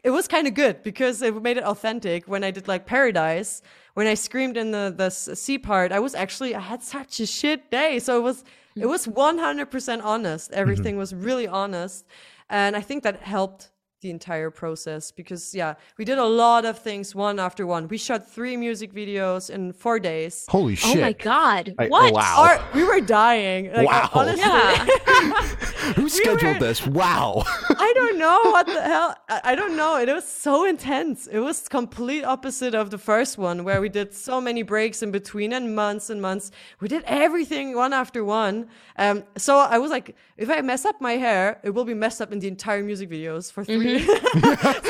it 0.04 0.10
was 0.10 0.28
kind 0.28 0.48
of 0.48 0.54
good 0.54 0.84
because 0.84 1.22
it 1.22 1.42
made 1.42 1.56
it 1.56 1.64
authentic. 1.64 2.28
When 2.28 2.44
I 2.44 2.52
did 2.52 2.68
like 2.68 2.86
Paradise, 2.86 3.62
when 3.94 4.06
I 4.06 4.16
screamed 4.16 4.58
in 4.58 4.72
the 4.72 4.94
the 4.94 5.06
s- 5.06 5.30
C 5.36 5.58
part, 5.58 5.94
I 5.94 6.00
was 6.00 6.14
actually 6.14 6.56
I 6.56 6.60
had 6.60 6.84
such 6.84 7.22
a 7.22 7.26
shit 7.26 7.72
day. 7.72 8.00
So 8.00 8.18
it 8.18 8.24
was 8.30 8.44
it 8.76 8.88
was 8.88 9.08
one 9.08 9.38
hundred 9.38 9.72
percent 9.72 10.02
honest. 10.02 10.52
Mm-hmm. 10.52 10.60
Everything 10.60 10.98
was 10.98 11.16
really 11.16 11.48
honest, 11.48 12.06
and 12.50 12.76
I 12.76 12.82
think 12.82 13.04
that 13.04 13.22
helped 13.22 13.70
the 14.04 14.12
entire 14.12 14.52
process 14.52 15.10
because 15.12 15.56
yeah, 15.56 15.74
we 15.98 16.06
did 16.06 16.20
a 16.20 16.26
lot 16.26 16.66
of 16.66 16.78
things 16.78 17.16
one 17.16 17.40
after 17.40 17.66
one. 17.66 17.88
We 17.88 17.98
shot 17.98 18.30
three 18.30 18.56
music 18.56 18.94
videos 18.94 19.50
in 19.50 19.74
four 19.74 19.98
days. 19.98 20.46
Holy 20.50 20.76
shit 20.76 20.98
Oh 20.98 21.02
my 21.02 21.14
god. 21.14 21.74
I- 21.80 21.88
what? 21.88 22.14
wow. 22.14 22.36
Our, 22.46 22.64
we 22.76 22.84
were 22.84 23.00
dying. 23.02 23.72
Like, 23.74 23.88
Wow. 23.88 24.10
Honestly, 24.14 24.44
Yeah. 24.46 24.86
Who 25.96 26.10
scheduled 26.10 26.42
were- 26.56 26.60
this? 26.60 26.86
Wow. 26.86 27.44
I 27.70 27.94
don't 27.96 28.18
know 28.18 28.40
what 28.52 28.66
the 28.66 28.82
hell. 28.82 29.16
I, 29.30 29.42
I 29.46 29.56
don't 29.56 29.76
know. 29.76 29.98
It 29.98 30.08
was 30.14 30.28
so 30.28 30.66
intense. 30.66 31.28
It 31.28 31.40
was 31.40 31.68
complete 31.68 32.24
opposite 32.24 32.74
of 32.74 32.90
the 32.90 32.98
first 32.98 33.38
one, 33.38 33.64
where 33.64 33.82
we 33.82 33.90
did 33.90 34.14
so 34.14 34.40
many 34.42 34.64
breaks 34.64 35.02
in 35.04 35.12
between 35.12 35.54
and 35.54 35.76
months 35.76 36.10
and 36.10 36.22
months. 36.22 36.52
We 36.80 36.88
did 36.88 37.04
everything 37.06 37.76
one 37.76 37.94
after 37.94 38.24
one. 38.24 38.68
Um, 38.98 39.24
so 39.38 39.58
I 39.58 39.78
was 39.78 39.92
like, 39.92 40.16
if 40.38 40.50
I 40.50 40.62
mess 40.62 40.86
up 40.86 41.00
my 41.02 41.14
hair, 41.14 41.60
it 41.64 41.72
will 41.72 41.86
be 41.86 41.94
messed 41.94 42.22
up 42.22 42.32
in 42.32 42.40
the 42.40 42.48
entire 42.48 42.84
music 42.84 43.10
videos 43.10 43.52
for 43.52 43.64
3 43.64 44.00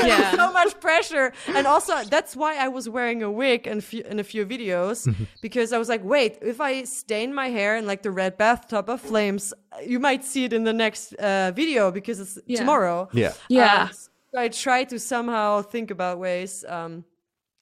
yeah. 0.08 0.36
so 0.36 0.52
much 0.54 0.80
pressure. 0.80 1.34
And 1.48 1.68
also, 1.68 2.04
that's 2.06 2.36
why 2.36 2.58
I 2.58 2.68
was 2.68 2.88
wearing 2.90 3.24
a 3.24 3.32
wig 3.32 3.68
in, 3.68 3.82
few, 3.82 4.04
in 4.04 4.20
a 4.20 4.24
few 4.24 4.46
videos 4.46 5.13
because 5.42 5.74
I 5.74 5.78
was 5.78 5.90
like, 5.90 6.04
wait, 6.04 6.38
if 6.42 6.62
I 6.62 6.84
stain 6.84 7.34
my 7.34 7.50
hair 7.50 7.75
in 7.78 7.86
like 7.86 8.04
the 8.04 8.12
red 8.12 8.38
bathtub 8.38 8.90
of 8.90 9.02
flames, 9.02 9.54
you 9.86 10.00
might 10.00 10.24
see 10.24 10.44
it 10.46 10.53
in 10.53 10.63
the 10.63 10.74
next 10.74 11.13
uh, 11.15 11.51
video 11.56 11.92
because 11.92 12.20
it's 12.20 12.38
Yeah. 12.46 12.60
tomorrow. 12.60 13.08
Yeah. 13.13 13.34
Yeah. 13.50 13.84
Um, 13.84 13.89
so 14.34 14.39
I 14.39 14.48
try 14.50 14.84
to 14.86 15.00
somehow 15.00 15.62
think 15.62 15.92
about 15.92 16.20
ways 16.20 16.65
um, 16.68 17.03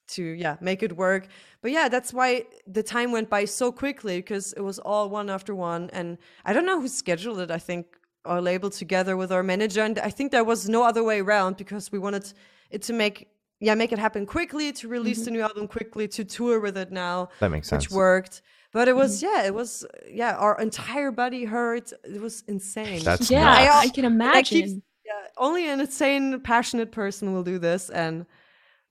to 0.09 0.23
yeah 0.23 0.57
make 0.61 0.83
it 0.83 0.95
work. 0.97 1.27
But 1.61 1.71
yeah, 1.71 1.89
that's 1.89 2.13
why 2.13 2.45
the 2.67 2.83
time 2.83 3.11
went 3.11 3.29
by 3.29 3.45
so 3.45 3.71
quickly 3.71 4.17
because 4.17 4.53
it 4.53 4.61
was 4.61 4.79
all 4.79 5.09
one 5.09 5.29
after 5.29 5.53
one, 5.55 5.89
and 5.93 6.17
I 6.45 6.53
don't 6.53 6.65
know 6.65 6.79
who 6.81 6.87
scheduled 6.87 7.39
it. 7.39 7.51
I 7.51 7.59
think 7.59 7.85
our 8.25 8.41
label 8.41 8.69
together 8.69 9.15
with 9.17 9.31
our 9.31 9.43
manager, 9.43 9.83
and 9.83 9.97
I 9.99 10.09
think 10.09 10.31
there 10.31 10.43
was 10.43 10.67
no 10.69 10.83
other 10.83 11.03
way 11.03 11.19
around 11.21 11.57
because 11.57 11.91
we 11.91 11.99
wanted 11.99 12.33
it 12.69 12.81
to 12.83 12.93
make 12.93 13.27
yeah 13.59 13.75
make 13.75 13.91
it 13.91 13.99
happen 13.99 14.25
quickly 14.25 14.71
to 14.73 14.87
release 14.87 15.25
the 15.25 15.31
new 15.31 15.41
album 15.41 15.67
quickly 15.67 16.07
to 16.07 16.23
tour 16.23 16.59
with 16.59 16.77
it 16.77 16.91
now 16.91 17.29
That 17.39 17.51
makes 17.51 17.67
sense. 17.67 17.85
which 17.85 17.91
worked 17.91 18.41
but 18.73 18.87
it 18.87 18.95
was 18.95 19.21
yeah 19.21 19.43
it 19.43 19.53
was 19.53 19.85
yeah 20.09 20.35
our 20.37 20.59
entire 20.59 21.11
body 21.11 21.43
hurt 21.45 21.91
it 22.03 22.21
was 22.21 22.43
insane 22.47 23.03
That's 23.03 23.29
Yeah. 23.31 23.49
I, 23.49 23.79
I- 23.81 23.89
can 23.89 24.05
and 24.05 24.21
I 24.23 24.41
keep- 24.43 24.65
imagine. 24.65 24.83
yeah, 25.05 25.27
only 25.37 25.67
an 25.69 25.79
insane, 25.81 26.39
passionate 26.41 26.91
person 26.91 27.33
will 27.33 27.43
do 27.43 27.59
this, 27.59 27.89
and 27.89 28.25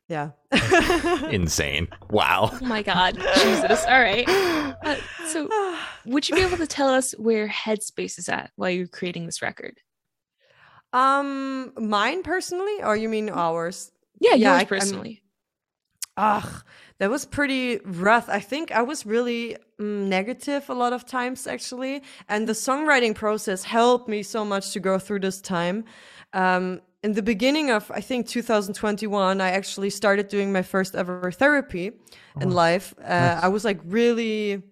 yeah. 0.09 0.31
insane. 1.31 1.87
Wow. 2.11 2.51
Oh 2.53 2.59
my 2.67 2.83
god, 2.83 3.15
Jesus! 3.43 3.85
All 3.87 4.01
right. 4.01 4.29
Uh, 4.83 4.97
so, 5.27 5.47
would 6.07 6.27
you 6.27 6.35
be 6.35 6.41
able 6.41 6.57
to 6.57 6.67
tell 6.67 6.89
us 6.89 7.13
where 7.19 7.47
Headspace 7.47 8.19
is 8.19 8.31
at 8.31 8.51
while 8.57 8.71
you're 8.71 8.87
creating 8.87 9.27
this 9.27 9.43
record? 9.43 9.79
um, 10.93 11.73
mine 11.77 12.23
personally, 12.23 12.83
or 12.83 12.97
you 12.97 13.09
mean 13.09 13.29
ours? 13.31 13.93
Yeah, 14.19 14.31
Yeah, 14.31 14.37
yours 14.37 14.49
I- 14.49 14.57
I'm- 14.59 14.67
personally. 14.67 15.23
Ugh, 16.21 16.65
that 16.99 17.09
was 17.09 17.25
pretty 17.25 17.79
rough. 17.79 18.29
I 18.29 18.41
think 18.41 18.71
I 18.73 18.83
was 18.83 19.07
really 19.07 19.57
mm, 19.79 20.07
negative 20.07 20.69
a 20.69 20.75
lot 20.75 20.93
of 20.93 21.07
times, 21.07 21.47
actually. 21.47 22.03
And 22.29 22.47
the 22.47 22.53
songwriting 22.53 23.15
process 23.15 23.65
helped 23.65 24.07
me 24.07 24.23
so 24.23 24.45
much 24.45 24.73
to 24.73 24.81
go 24.81 24.99
through 24.99 25.21
this 25.21 25.41
time. 25.41 25.85
Um, 26.35 26.83
in 27.03 27.15
the 27.15 27.23
beginning 27.23 27.71
of, 27.71 27.91
I 27.91 28.03
think, 28.03 28.29
2021, 28.29 29.41
I 29.41 29.51
actually 29.51 29.89
started 29.89 30.29
doing 30.29 30.53
my 30.53 30.61
first 30.61 30.95
ever 30.95 31.33
therapy 31.33 31.93
in 32.39 32.51
life. 32.51 32.95
Uh, 33.03 33.41
I 33.43 33.49
was 33.49 33.65
like 33.65 33.81
really 33.87 34.63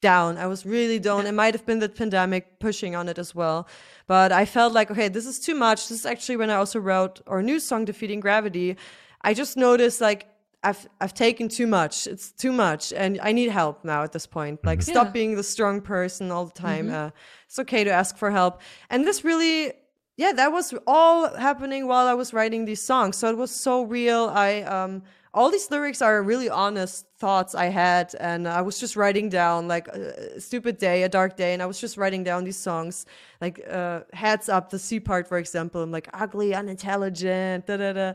down. 0.00 0.38
I 0.38 0.46
was 0.46 0.64
really 0.64 0.98
down. 0.98 1.26
It 1.26 1.32
might 1.32 1.52
have 1.52 1.66
been 1.66 1.80
the 1.80 1.90
pandemic 1.90 2.60
pushing 2.60 2.96
on 2.96 3.10
it 3.10 3.18
as 3.18 3.34
well. 3.34 3.68
But 4.06 4.32
I 4.32 4.46
felt 4.46 4.72
like, 4.72 4.90
okay, 4.90 5.08
this 5.08 5.26
is 5.26 5.38
too 5.38 5.54
much. 5.54 5.88
This 5.88 6.00
is 6.00 6.06
actually 6.06 6.38
when 6.38 6.48
I 6.48 6.54
also 6.54 6.78
wrote 6.78 7.20
our 7.26 7.42
new 7.42 7.60
song, 7.60 7.84
Defeating 7.84 8.20
Gravity. 8.20 8.78
I 9.20 9.34
just 9.34 9.58
noticed 9.58 10.00
like 10.00 10.28
I've 10.68 10.82
I've 11.02 11.14
taken 11.14 11.48
too 11.48 11.66
much. 11.66 12.06
It's 12.06 12.32
too 12.32 12.52
much, 12.52 12.92
and 12.92 13.12
I 13.28 13.32
need 13.32 13.50
help 13.50 13.84
now 13.84 14.02
at 14.02 14.12
this 14.12 14.26
point. 14.26 14.56
Like, 14.64 14.80
stop 14.82 15.06
Yeah. 15.06 15.12
being 15.20 15.36
the 15.36 15.42
strong 15.54 15.80
person 15.82 16.30
all 16.30 16.46
the 16.46 16.58
time. 16.68 16.86
Uh, 16.90 17.10
it's 17.46 17.58
okay 17.58 17.84
to 17.84 17.90
ask 17.90 18.16
for 18.16 18.30
help. 18.30 18.60
And 18.90 19.04
this 19.06 19.24
really, 19.24 19.72
yeah, 20.16 20.32
that 20.40 20.50
was 20.52 20.74
all 20.86 21.18
happening 21.36 21.86
while 21.86 22.06
I 22.12 22.14
was 22.14 22.32
writing 22.32 22.64
these 22.64 22.82
songs. 22.82 23.16
So 23.16 23.28
it 23.28 23.36
was 23.36 23.50
so 23.50 23.74
real. 23.98 24.22
I 24.46 24.62
um, 24.62 25.02
all 25.36 25.50
these 25.50 25.68
lyrics 25.70 26.00
are 26.00 26.22
really 26.22 26.48
honest 26.48 27.06
thoughts 27.18 27.54
I 27.54 27.66
had, 27.66 28.14
and 28.20 28.46
I 28.46 28.62
was 28.62 28.78
just 28.80 28.94
writing 28.96 29.28
down 29.30 29.68
like 29.68 29.86
a 29.88 30.40
stupid 30.40 30.78
day, 30.78 31.02
a 31.02 31.08
dark 31.08 31.36
day, 31.36 31.52
and 31.54 31.62
I 31.62 31.66
was 31.66 31.80
just 31.80 31.96
writing 31.96 32.24
down 32.24 32.44
these 32.44 32.56
songs, 32.70 33.04
like 33.40 33.56
uh, 33.68 34.00
heads 34.12 34.48
up, 34.48 34.70
the 34.70 34.78
C 34.78 35.00
part, 35.00 35.26
for 35.28 35.38
example. 35.38 35.82
I'm 35.82 35.90
like 35.90 36.08
ugly, 36.12 36.54
unintelligent, 36.54 37.66
da 37.66 37.76
da 37.76 37.92
da. 37.92 38.12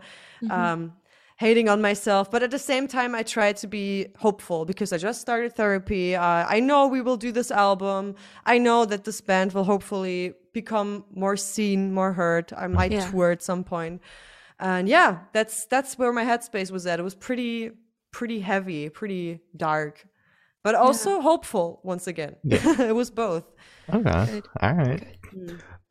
Um, 0.50 0.94
hating 1.44 1.68
on 1.74 1.80
myself 1.82 2.30
but 2.34 2.44
at 2.44 2.52
the 2.52 2.60
same 2.72 2.86
time 2.98 3.12
i 3.16 3.24
try 3.24 3.50
to 3.54 3.68
be 3.80 4.08
hopeful 4.26 4.60
because 4.72 4.90
i 4.96 4.98
just 4.98 5.20
started 5.22 5.50
therapy. 5.56 6.06
Uh, 6.16 6.44
i 6.56 6.60
know 6.60 6.80
we 6.96 7.02
will 7.08 7.18
do 7.28 7.32
this 7.40 7.50
album. 7.68 8.04
I 8.54 8.56
know 8.68 8.80
that 8.92 9.02
this 9.08 9.20
band 9.30 9.54
will 9.54 9.64
hopefully 9.74 10.20
become 10.54 10.90
more 11.24 11.38
seen 11.38 11.80
more 12.00 12.12
heard. 12.22 12.46
I 12.64 12.68
might 12.68 12.92
Yeah. 12.92 13.10
tour 13.10 13.32
at 13.32 13.42
some 13.42 13.64
point. 13.64 14.02
And 14.60 14.90
yeah 14.96 15.10
that's 15.36 15.66
that's 15.74 15.92
where 16.00 16.12
my 16.20 16.26
headspace 16.32 16.70
was 16.72 16.84
at. 16.90 17.00
It 17.00 17.04
was 17.10 17.16
pretty 17.28 17.72
pretty 18.12 18.40
heavy 18.52 18.90
pretty 18.90 19.40
dark 19.56 19.94
but 20.66 20.76
also 20.76 21.22
hopeful 21.22 21.80
once 21.84 22.06
again. 22.14 22.34
It 22.92 22.96
was 23.02 23.10
both. 23.24 23.46
Okay. 23.98 24.22
Good. 24.32 24.46
All 24.64 24.74
right. 24.84 25.04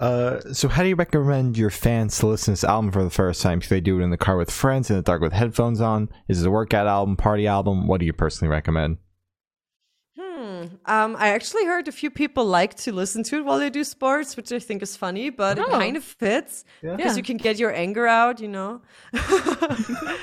Uh, 0.01 0.41
so 0.53 0.69
how 0.69 0.83
do 0.83 0.89
you 0.89 0.95
recommend 0.95 1.59
your 1.59 1.71
fans 1.71 2.19
to 2.19 2.27
listen 2.29 2.47
to 2.47 2.51
this 2.53 2.65
album 2.65 2.93
for 2.93 3.03
the 3.03 3.11
first 3.11 3.43
time? 3.43 3.61
Should 3.61 3.71
they 3.71 3.81
do 3.81 3.99
it 3.99 4.03
in 4.05 4.11
the 4.11 4.17
car 4.17 4.37
with 4.37 4.51
friends, 4.51 4.91
in 4.91 4.97
the 4.97 5.03
dark 5.03 5.21
with 5.21 5.33
headphones 5.33 5.81
on? 5.81 6.09
Is 6.29 6.43
it 6.43 6.47
a 6.47 6.51
workout 6.51 6.87
album, 6.87 7.17
party 7.17 7.47
album? 7.49 7.87
What 7.89 7.99
do 8.01 8.07
you 8.07 8.13
personally 8.13 8.51
recommend? 8.51 8.99
Hmm. 10.17 10.65
Um, 10.87 11.17
I 11.19 11.31
actually 11.31 11.65
heard 11.65 11.89
a 11.89 11.93
few 11.93 12.11
people 12.11 12.45
like 12.45 12.75
to 12.77 12.93
listen 12.93 13.25
to 13.25 13.39
it 13.39 13.45
while 13.45 13.59
they 13.59 13.71
do 13.71 13.83
sports, 13.83 14.37
which 14.37 14.53
I 14.53 14.61
think 14.61 14.83
is 14.83 14.97
funny, 14.97 15.31
but 15.31 15.59
it 15.59 15.65
Oh. 15.67 15.71
kind 15.71 15.97
of 15.97 16.05
fits 16.05 16.65
because 16.81 16.99
Yeah. 17.01 17.15
you 17.17 17.23
can 17.25 17.37
get 17.37 17.59
your 17.59 17.73
anger 17.75 18.07
out, 18.07 18.41
you 18.41 18.49
know. 18.49 18.81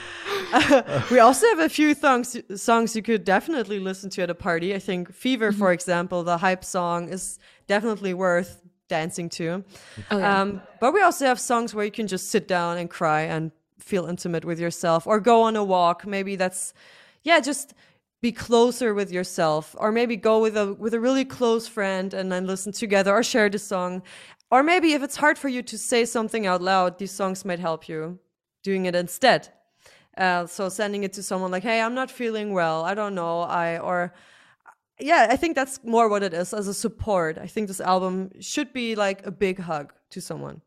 Uh, 0.54 1.02
we 1.12 1.20
also 1.20 1.46
have 1.48 1.60
a 1.60 1.70
few 1.70 1.94
songs 1.94 2.38
songs 2.56 2.96
you 2.96 3.02
could 3.02 3.24
definitely 3.24 3.80
listen 3.80 4.10
to 4.10 4.22
at 4.22 4.30
a 4.30 4.36
party. 4.36 4.74
I 4.76 4.80
think 4.80 5.12
"Fever," 5.14 5.52
for 5.52 5.72
example, 5.72 6.24
the 6.24 6.38
hype 6.38 6.64
song, 6.64 7.10
is 7.10 7.40
definitely 7.68 8.14
worth 8.14 8.62
dancing 8.88 9.30
to. 9.30 9.64
Oh, 10.12 10.18
yeah. 10.18 10.42
Um, 10.42 10.62
but 10.80 10.94
we 10.94 11.02
also 11.02 11.26
have 11.26 11.40
songs 11.40 11.74
where 11.74 11.86
you 11.86 11.92
can 11.92 12.08
just 12.08 12.30
sit 12.30 12.48
down 12.48 12.78
and 12.78 12.90
cry 12.90 13.22
and 13.22 13.52
feel 13.80 14.06
intimate 14.06 14.46
with 14.46 14.60
yourself, 14.60 15.06
or 15.08 15.20
go 15.20 15.44
on 15.44 15.56
a 15.56 15.64
walk. 15.64 16.06
Maybe 16.06 16.36
that's 16.36 16.74
yeah, 17.24 17.40
just 17.40 17.74
be 18.22 18.32
closer 18.32 18.94
with 18.94 19.12
yourself, 19.12 19.76
or 19.78 19.92
maybe 19.92 20.16
go 20.16 20.42
with 20.42 20.56
a 20.58 20.74
with 20.74 20.94
a 20.94 21.00
really 21.00 21.26
close 21.26 21.68
friend 21.68 22.14
and 22.14 22.32
then 22.32 22.46
listen 22.48 22.72
together, 22.72 23.14
or 23.14 23.24
share 23.24 23.50
the 23.50 23.60
song. 23.60 24.02
Or 24.52 24.64
maybe 24.64 24.94
if 24.94 25.04
it's 25.04 25.18
hard 25.18 25.38
for 25.38 25.50
you 25.50 25.64
to 25.64 25.78
say 25.78 26.06
something 26.06 26.46
out 26.46 26.62
loud, 26.62 27.00
these 27.00 27.12
songs 27.12 27.44
might 27.44 27.60
help 27.60 27.90
you 27.90 28.20
doing 28.64 28.86
it 28.86 28.96
instead. 28.96 29.50
Uh, 30.18 30.46
so 30.46 30.70
sending 30.70 31.04
it 31.04 31.14
to 31.14 31.24
someone 31.24 31.52
like, 31.52 31.64
"Hey, 31.64 31.82
I'm 31.82 31.96
not 31.96 32.10
feeling 32.10 32.54
well. 32.54 32.84
I 32.84 32.94
don't 32.94 33.16
know. 33.16 33.42
I 33.42 33.80
or." 33.80 34.14
Yeah, 35.00 35.28
I 35.30 35.36
think 35.36 35.56
that's 35.56 35.80
more 35.84 36.08
what 36.10 36.24
it 36.24 36.34
is 36.34 36.54
as 36.54 36.68
a 36.68 36.74
support. 36.74 37.38
I 37.38 37.48
think 37.48 37.68
this 37.68 37.82
album 37.82 38.32
should 38.40 38.72
be 38.74 38.96
like 38.96 39.26
a 39.26 39.32
big 39.32 39.60
hug 39.60 39.94
to 40.12 40.22
someone. 40.22 40.62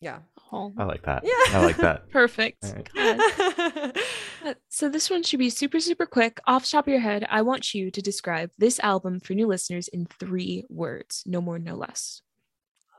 Yeah. 0.00 0.18
Oh, 0.52 0.72
I 0.76 0.84
like 0.84 1.02
that. 1.02 1.24
Yeah. 1.24 1.58
I 1.58 1.64
like 1.64 1.76
that. 1.78 2.10
perfect. 2.10 2.64
All 2.64 2.72
right. 2.72 2.88
God. 2.94 3.96
Uh, 4.44 4.52
So 4.68 4.90
this 4.90 5.08
one 5.08 5.22
should 5.22 5.38
be 5.38 5.48
super, 5.48 5.80
super 5.80 6.04
quick. 6.04 6.38
Off 6.46 6.64
the 6.64 6.68
top 6.72 6.86
of 6.86 6.90
your 6.92 7.00
head, 7.00 7.26
I 7.30 7.40
want 7.40 7.72
you 7.72 7.90
to 7.90 8.02
describe 8.02 8.50
this 8.58 8.78
album 8.80 9.18
for 9.20 9.32
new 9.32 9.46
listeners 9.46 9.88
in 9.88 10.04
three 10.04 10.66
words, 10.68 11.22
no 11.24 11.40
more, 11.40 11.58
no 11.58 11.74
less. 11.74 12.20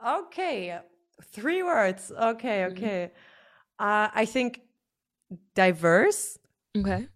Okay, 0.03 0.79
three 1.31 1.61
words. 1.61 2.11
Okay, 2.11 2.65
okay. 2.65 3.11
Uh, 3.77 4.09
I 4.11 4.25
think 4.25 4.61
diverse, 5.53 6.39
Okay. 6.75 7.07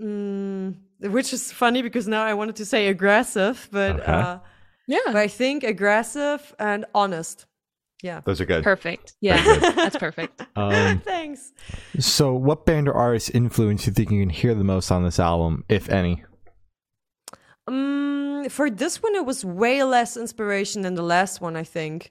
Mm, 0.00 0.74
which 1.00 1.32
is 1.32 1.52
funny 1.52 1.82
because 1.82 2.06
now 2.08 2.22
I 2.24 2.34
wanted 2.34 2.56
to 2.56 2.64
say 2.64 2.88
aggressive, 2.88 3.68
but 3.70 4.00
Okay. 4.00 4.12
uh, 4.12 4.38
Yeah. 4.86 4.98
but 5.06 5.16
I 5.16 5.28
think 5.28 5.64
aggressive 5.64 6.54
and 6.58 6.84
honest. 6.94 7.46
Yeah. 8.02 8.20
Those 8.26 8.40
are 8.40 8.44
good. 8.44 8.62
Perfect. 8.64 9.14
Yeah, 9.20 9.42
that's 9.74 9.96
perfect. 9.96 10.42
Um, 10.56 10.98
Thanks. 11.04 11.52
so, 11.98 12.34
what 12.34 12.66
band 12.66 12.86
or 12.88 12.94
artist 12.94 13.30
influence 13.34 13.86
you 13.86 13.92
think 13.94 14.10
you 14.10 14.20
can 14.20 14.28
hear 14.30 14.54
the 14.54 14.64
most 14.64 14.90
on 14.90 15.04
this 15.04 15.18
album, 15.18 15.64
if 15.70 15.88
any? 15.88 16.22
Um, 17.66 18.46
for 18.50 18.68
this 18.68 19.02
one, 19.02 19.14
it 19.14 19.24
was 19.24 19.44
way 19.44 19.82
less 19.84 20.16
inspiration 20.18 20.82
than 20.82 20.94
the 20.94 21.02
last 21.02 21.40
one, 21.40 21.56
I 21.56 21.62
think. 21.64 22.10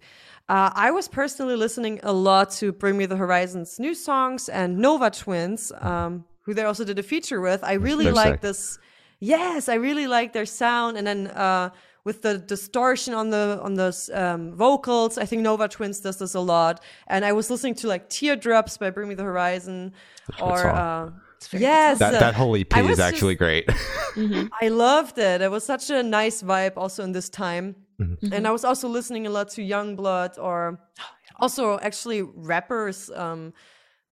Uh, 0.49 0.71
I 0.73 0.91
was 0.91 1.07
personally 1.07 1.55
listening 1.55 1.99
a 2.03 2.11
lot 2.11 2.49
to 2.53 2.71
Bring 2.71 2.97
Me 2.97 3.05
the 3.05 3.15
Horizon's 3.15 3.79
new 3.79 3.93
songs 3.93 4.49
and 4.49 4.79
Nova 4.79 5.11
Twins, 5.11 5.71
um, 5.79 6.25
who 6.43 6.53
they 6.53 6.63
also 6.63 6.83
did 6.83 6.99
a 6.99 7.03
feature 7.03 7.41
with. 7.41 7.63
I 7.63 7.73
really 7.73 8.05
They're 8.05 8.13
like 8.13 8.33
sick. 8.35 8.41
this. 8.41 8.79
Yes, 9.19 9.69
I 9.69 9.75
really 9.75 10.07
like 10.07 10.33
their 10.33 10.45
sound, 10.45 10.97
and 10.97 11.07
then 11.07 11.27
uh, 11.27 11.69
with 12.03 12.21
the 12.21 12.37
distortion 12.37 13.13
on 13.13 13.29
the 13.29 13.59
on 13.63 13.75
those 13.75 14.09
um, 14.09 14.53
vocals, 14.55 15.17
I 15.17 15.25
think 15.25 15.41
Nova 15.41 15.67
Twins 15.67 15.99
does 16.01 16.17
this 16.17 16.35
a 16.35 16.39
lot. 16.39 16.83
And 17.07 17.23
I 17.23 17.31
was 17.31 17.49
listening 17.49 17.75
to 17.75 17.87
like 17.87 18.09
Teardrops 18.09 18.77
by 18.77 18.89
Bring 18.89 19.07
Me 19.09 19.15
the 19.15 19.23
Horizon, 19.23 19.93
a 20.27 20.31
good 20.33 20.41
or 20.41 20.67
uh, 20.67 21.11
yes, 21.53 21.99
That 21.99 22.19
that 22.19 22.35
whole 22.35 22.55
EP 22.55 22.75
is 22.77 22.87
was 22.89 22.99
actually 22.99 23.35
great. 23.35 23.67
Mhm. 24.13 24.47
I 24.61 24.67
loved 24.67 25.17
it. 25.17 25.41
It 25.41 25.49
was 25.49 25.63
such 25.65 25.89
a 25.89 26.03
nice 26.03 26.43
vibe 26.43 26.73
also 26.77 27.03
in 27.03 27.13
this 27.13 27.29
time. 27.29 27.75
Mm-hmm. 27.99 28.31
And 28.31 28.45
I 28.47 28.51
was 28.51 28.63
also 28.63 28.87
listening 28.87 29.25
a 29.25 29.31
lot 29.31 29.49
to 29.55 29.61
Yungblud 29.61 30.37
or 30.37 30.79
also 31.39 31.79
actually 31.79 32.21
rappers. 32.21 33.09
Um, 33.09 33.53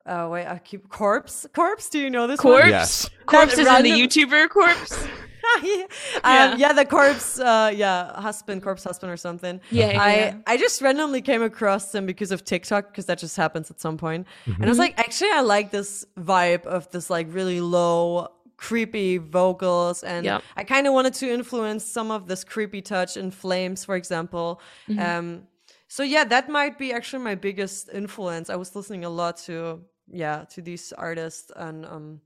uh, 0.06 0.28
wait, 0.32 0.46
I 0.48 0.60
keep 0.60 0.90
Corpse. 0.90 1.46
Corpse, 1.54 1.90
do 1.90 2.00
you 2.00 2.10
know 2.10 2.28
this 2.28 2.40
Corpse? 2.40 2.62
one? 2.64 2.70
yes. 2.70 3.10
Corpse 3.26 3.54
is 3.58 3.68
in 3.68 3.84
the 3.84 3.92
YouTuber 3.92 4.50
corpse. 4.50 5.04
yeah. 5.04 5.08
Yeah. 5.64 6.52
Um, 6.54 6.60
yeah, 6.60 6.72
the 6.72 6.86
corpse, 6.86 7.40
uh, 7.40 7.74
yeah, 7.76 8.20
husband, 8.22 8.62
corpse 8.64 8.84
husband 8.84 9.12
or 9.12 9.18
something. 9.18 9.60
Yeah, 9.72 9.92
yeah, 9.92 10.02
I, 10.02 10.16
yeah. 10.16 10.36
I 10.48 10.56
just 10.56 10.82
randomly 10.82 11.22
came 11.22 11.42
across 11.42 11.92
them 11.92 12.06
because 12.06 12.32
of 12.32 12.46
TikTok, 12.46 12.90
because 12.90 13.08
that 13.08 13.18
just 13.18 13.36
happens 13.36 13.70
at 13.72 13.82
some 13.82 13.98
point. 13.98 14.28
And 14.46 14.54
I 14.56 14.60
Mm-hmm. 14.60 14.70
was 14.70 14.78
like, 14.78 14.98
actually, 15.00 15.32
I 15.32 15.42
like 15.42 15.72
this 15.72 16.06
vibe 16.18 16.66
of 16.66 16.90
this 16.92 17.10
like 17.10 17.28
really 17.34 17.60
low, 17.60 18.30
creepy 18.58 19.18
vocals 19.18 20.04
and 20.04 20.24
Yep. 20.26 20.44
I 20.56 20.64
kind 20.64 20.86
of 20.88 20.94
wanted 20.94 21.16
to 21.16 21.30
influence 21.30 21.84
some 21.84 22.12
of 22.12 22.28
this 22.28 22.44
creepy 22.44 22.82
touch 22.84 23.18
in 23.18 23.32
Flames, 23.32 23.84
for 23.84 23.96
example. 23.96 24.62
Mm-hmm. 24.88 25.00
Um, 25.02 25.44
so 25.88 26.04
yeah, 26.04 26.24
that 26.26 26.48
might 26.50 26.78
be 26.78 26.94
actually 26.94 27.24
my 27.24 27.36
biggest 27.36 27.90
influence. 27.92 28.50
I 28.52 28.56
was 28.56 28.76
listening 28.76 29.04
a 29.04 29.10
lot 29.10 29.38
to 29.48 29.82
yeah 30.12 30.45
to 30.50 30.62
these 30.62 30.91
artists 30.93 31.52
and 31.56 31.86
um, 31.86 32.21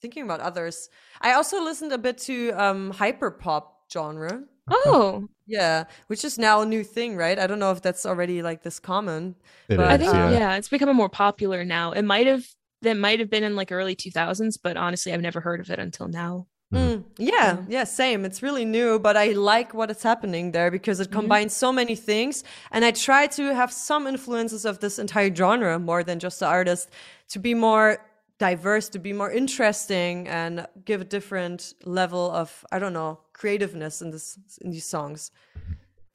thinking 0.00 0.24
about 0.24 0.40
others. 0.40 0.88
I 1.20 1.32
also 1.32 1.62
listened 1.62 1.92
a 1.92 1.98
bit 1.98 2.18
to 2.18 2.52
um, 2.52 2.92
hyperpop 2.92 3.64
genre. 3.92 4.42
Oh, 4.68 5.28
Yeah, 5.48 5.84
which 6.08 6.24
is 6.24 6.38
now 6.38 6.62
a 6.62 6.66
new 6.66 6.82
thing, 6.82 7.16
right? 7.16 7.38
I 7.38 7.46
don't 7.46 7.60
know 7.60 7.70
if 7.70 7.80
that's 7.80 8.04
already 8.04 8.42
like 8.42 8.64
this 8.64 8.80
common. 8.80 9.36
It 9.68 9.76
But, 9.76 9.92
I 9.92 9.96
think 9.96 10.12
uh, 10.12 10.30
yeah. 10.32 10.56
it's 10.56 10.68
becoming 10.68 10.96
more 10.96 11.08
popular 11.08 11.64
now. 11.64 11.92
It 11.92 12.02
might 12.02 12.26
have 12.26 12.44
that 12.82 12.96
might 12.96 13.20
have 13.20 13.30
been 13.30 13.44
in 13.44 13.54
like 13.54 13.70
early 13.70 13.94
2000s, 13.94 14.58
but 14.60 14.76
honestly, 14.76 15.12
I've 15.12 15.20
never 15.20 15.40
heard 15.40 15.60
of 15.60 15.70
it 15.70 15.78
until 15.78 16.08
now. 16.08 16.48
Mm, 16.74 17.04
yeah, 17.18 17.58
yeah, 17.68 17.84
same. 17.84 18.24
It's 18.24 18.42
really 18.42 18.64
new, 18.64 18.98
but 18.98 19.16
I 19.16 19.28
like 19.28 19.72
what 19.72 19.90
is 19.90 20.02
happening 20.02 20.50
there 20.52 20.70
because 20.70 20.98
it 20.98 21.12
combines 21.12 21.54
so 21.54 21.72
many 21.72 21.94
things. 21.94 22.42
And 22.72 22.84
I 22.84 22.90
try 22.90 23.28
to 23.28 23.54
have 23.54 23.72
some 23.72 24.06
influences 24.08 24.64
of 24.64 24.80
this 24.80 24.98
entire 24.98 25.32
genre 25.34 25.78
more 25.78 26.02
than 26.02 26.18
just 26.18 26.40
the 26.40 26.46
artist 26.46 26.90
to 27.28 27.38
be 27.38 27.54
more 27.54 27.98
diverse, 28.38 28.88
to 28.90 28.98
be 28.98 29.12
more 29.12 29.30
interesting 29.30 30.26
and 30.28 30.66
give 30.84 31.00
a 31.00 31.04
different 31.04 31.74
level 31.84 32.30
of, 32.32 32.64
I 32.72 32.78
don't 32.80 32.92
know, 32.92 33.20
creativeness 33.32 34.02
in 34.02 34.10
this 34.10 34.36
in 34.60 34.70
these 34.70 34.84
songs. 34.84 35.30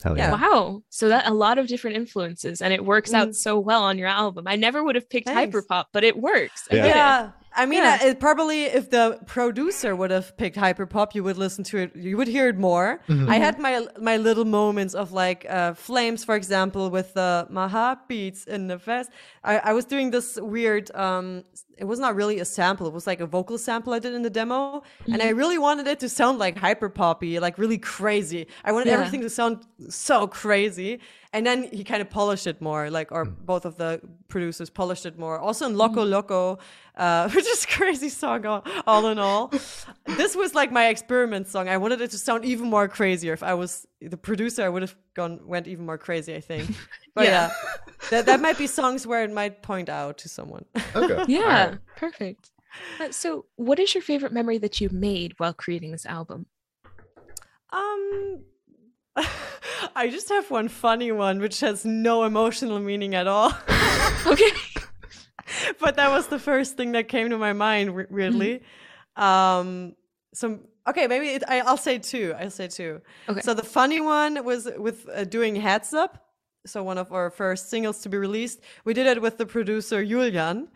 Hell 0.04 0.18
Yeah. 0.18 0.32
yeah. 0.32 0.42
Wow. 0.42 0.84
So 0.90 1.08
that 1.10 1.28
a 1.28 1.34
lot 1.34 1.60
of 1.60 1.68
different 1.68 1.96
influences 1.96 2.62
and 2.62 2.74
it 2.74 2.84
works 2.84 3.12
Mm. 3.12 3.16
out 3.20 3.36
so 3.36 3.58
well 3.58 3.84
on 3.84 3.98
your 3.98 4.10
album. 4.10 4.48
I 4.48 4.56
never 4.58 4.84
would 4.84 4.96
have 4.96 5.10
picked 5.10 5.30
Thanks. 5.30 5.56
hyperpop, 5.56 5.86
but 5.94 6.04
it 6.04 6.18
works. 6.18 6.68
I 6.72 6.76
Yeah. 6.76 7.32
Get 7.56 7.64
it. 7.64 7.64
Yeah. 7.64 7.64
I 7.64 7.66
mean, 7.66 7.84
Yeah. 7.84 7.98
uh, 8.02 8.08
it 8.10 8.20
probably 8.20 8.64
if 8.64 8.90
the 8.90 9.20
producer 9.26 9.96
would 9.96 10.12
have 10.12 10.36
picked 10.38 10.58
hyperpop, 10.58 11.16
you 11.16 11.24
would 11.24 11.38
listen 11.38 11.64
to 11.66 11.78
it. 11.78 11.96
You 11.96 12.18
would 12.18 12.28
hear 12.28 12.48
it 12.50 12.58
more. 12.58 13.00
I 13.10 13.38
had 13.40 13.60
my 13.60 13.86
my 14.00 14.18
little 14.18 14.46
moments 14.46 14.94
of 14.96 15.12
like 15.12 15.46
uh, 15.50 15.74
flames, 15.74 16.24
for 16.26 16.36
example, 16.36 16.90
with 16.90 17.14
the 17.14 17.48
Maha 17.50 18.00
beats 18.08 18.46
in 18.46 18.68
the 18.68 18.80
fest. 18.80 19.10
I, 19.44 19.58
I 19.70 19.74
was 19.74 19.86
doing 19.86 20.12
this 20.12 20.38
weird. 20.42 20.90
Um, 20.96 21.44
it 21.78 21.86
was 21.86 22.00
not 22.00 22.16
really 22.16 22.40
a 22.40 22.46
sample. 22.46 22.88
It 22.88 22.94
was 22.94 23.08
like 23.08 23.20
a 23.20 23.26
vocal 23.26 23.58
sample 23.58 23.94
I 23.94 24.00
did 24.00 24.14
in 24.14 24.22
the 24.22 24.30
demo, 24.30 24.84
and 25.06 25.22
I 25.22 25.28
mm-hmm. 25.28 25.38
really 25.38 25.58
wanted 25.58 25.88
it 25.88 26.00
to 26.02 26.10
sound 26.10 26.40
like 26.40 26.58
hyper 26.58 26.90
poppy 26.90 27.40
like 27.40 27.58
really 27.58 27.78
crazy. 27.78 28.48
I 28.64 28.72
wanted 28.72 28.88
Yeah. 28.88 28.94
everything 28.94 29.22
to 29.22 29.30
sound 29.30 29.66
so 29.90 30.28
crazy. 30.28 31.00
And 31.34 31.46
then 31.46 31.64
he 31.72 31.84
kind 31.84 32.02
of 32.02 32.10
polished 32.10 32.46
it 32.46 32.62
more, 32.62 32.90
like, 32.90 33.12
or 33.12 33.26
mm. 33.26 33.34
both 33.46 33.64
of 33.64 33.78
the 33.78 34.02
producers 34.28 34.70
polished 34.70 35.06
it 35.06 35.18
more. 35.18 35.40
Also 35.40 35.66
in 35.66 35.72
mm-hmm. 35.72 35.80
Loco 35.80 36.04
Loco, 36.04 36.60
uh, 36.98 37.30
which 37.34 37.48
is 37.48 37.64
a 37.64 37.68
crazy 37.68 38.10
song 38.10 38.46
all, 38.46 38.64
all 38.86 39.08
in 39.08 39.18
all. 39.18 39.48
this 40.06 40.36
was 40.36 40.54
like 40.54 40.72
my 40.72 40.88
experiment 40.88 41.48
song. 41.48 41.70
I 41.70 41.78
wanted 41.78 42.02
it 42.02 42.12
to 42.12 42.18
sound 42.18 42.44
even 42.44 42.70
more 42.70 42.88
crazier. 42.90 43.34
If 43.34 43.44
I 43.44 43.54
was 43.54 43.88
the 44.02 44.18
producer, 44.18 44.64
I 44.64 44.70
would 44.70 44.82
have 44.82 44.96
gone 45.14 45.40
went 45.46 45.68
even 45.68 45.86
more 45.86 45.98
crazy. 45.98 46.36
I 46.36 46.42
think. 46.42 46.70
But 47.14 47.26
Yeah. 47.26 47.32
yeah, 47.50 47.52
that 48.10 48.26
that 48.28 48.40
might 48.40 48.58
be 48.58 48.68
songs 48.68 49.06
where 49.06 49.24
it 49.24 49.32
might 49.34 49.62
point 49.64 49.90
out 49.90 50.18
to 50.20 50.30
someone. 50.30 50.64
Okay. 50.96 51.24
Yeah, 51.28 51.76
perfect. 51.98 52.52
Uh, 53.02 53.12
so, 53.12 53.46
what 53.58 53.80
is 53.80 53.94
your 53.94 54.02
favorite 54.02 54.32
memory 54.32 54.58
that 54.60 54.80
you 54.80 54.88
made 54.92 55.34
while 55.38 55.54
creating 55.54 55.92
this 55.92 56.06
album? 56.06 56.46
Um, 57.74 58.44
I 59.96 60.10
just 60.10 60.30
have 60.30 60.50
one 60.52 60.70
funny 60.70 61.12
one, 61.12 61.40
which 61.40 61.60
has 61.60 61.84
no 61.86 62.24
emotional 62.24 62.80
meaning 62.80 63.14
at 63.16 63.28
all. 63.28 63.52
Okay. 64.26 64.52
but 65.80 65.96
that 65.98 66.10
was 66.12 66.28
the 66.28 66.40
first 66.40 66.78
thing 66.78 66.94
that 66.94 67.08
came 67.10 67.30
to 67.30 67.38
my 67.38 67.52
mind 67.54 67.94
we- 67.96 68.06
weirdly 68.10 68.62
um 69.18 69.94
some 70.34 70.62
okay 70.88 71.08
maybe 71.08 71.28
it, 71.30 71.44
I, 71.48 71.62
i'll 71.62 71.78
say 71.78 71.98
two 71.98 72.34
i'll 72.40 72.50
say 72.50 72.68
two. 72.68 73.02
Okay. 73.30 73.42
so 73.42 73.54
the 73.54 73.64
funny 73.64 74.02
one 74.02 74.44
was 74.44 74.68
with 74.78 75.08
uh, 75.14 75.24
doing 75.24 75.56
heads 75.56 75.94
up 75.94 76.28
so 76.66 76.84
one 76.84 76.98
of 76.98 77.12
our 77.12 77.32
first 77.32 77.72
singles 77.72 78.02
to 78.04 78.10
be 78.10 78.18
released. 78.18 78.62
We 78.86 78.94
did 78.94 79.08
it 79.08 79.20
with 79.22 79.38
the 79.38 79.46
producer 79.46 80.06
julian 80.06 80.68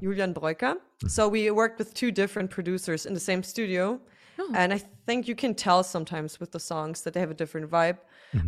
julian 0.00 0.32
breuker 0.34 0.76
so 1.08 1.28
we 1.28 1.50
worked 1.50 1.78
with 1.78 1.94
two 1.94 2.10
different 2.10 2.50
producers 2.50 3.06
in 3.06 3.14
the 3.14 3.20
same 3.20 3.42
studio 3.42 4.00
and 4.54 4.72
i 4.72 4.80
think 5.06 5.26
you 5.28 5.34
can 5.34 5.54
tell 5.54 5.82
sometimes 5.82 6.38
with 6.40 6.50
the 6.52 6.60
songs 6.60 7.02
that 7.02 7.12
they 7.14 7.20
have 7.20 7.30
a 7.30 7.34
different 7.34 7.70
vibe 7.70 7.98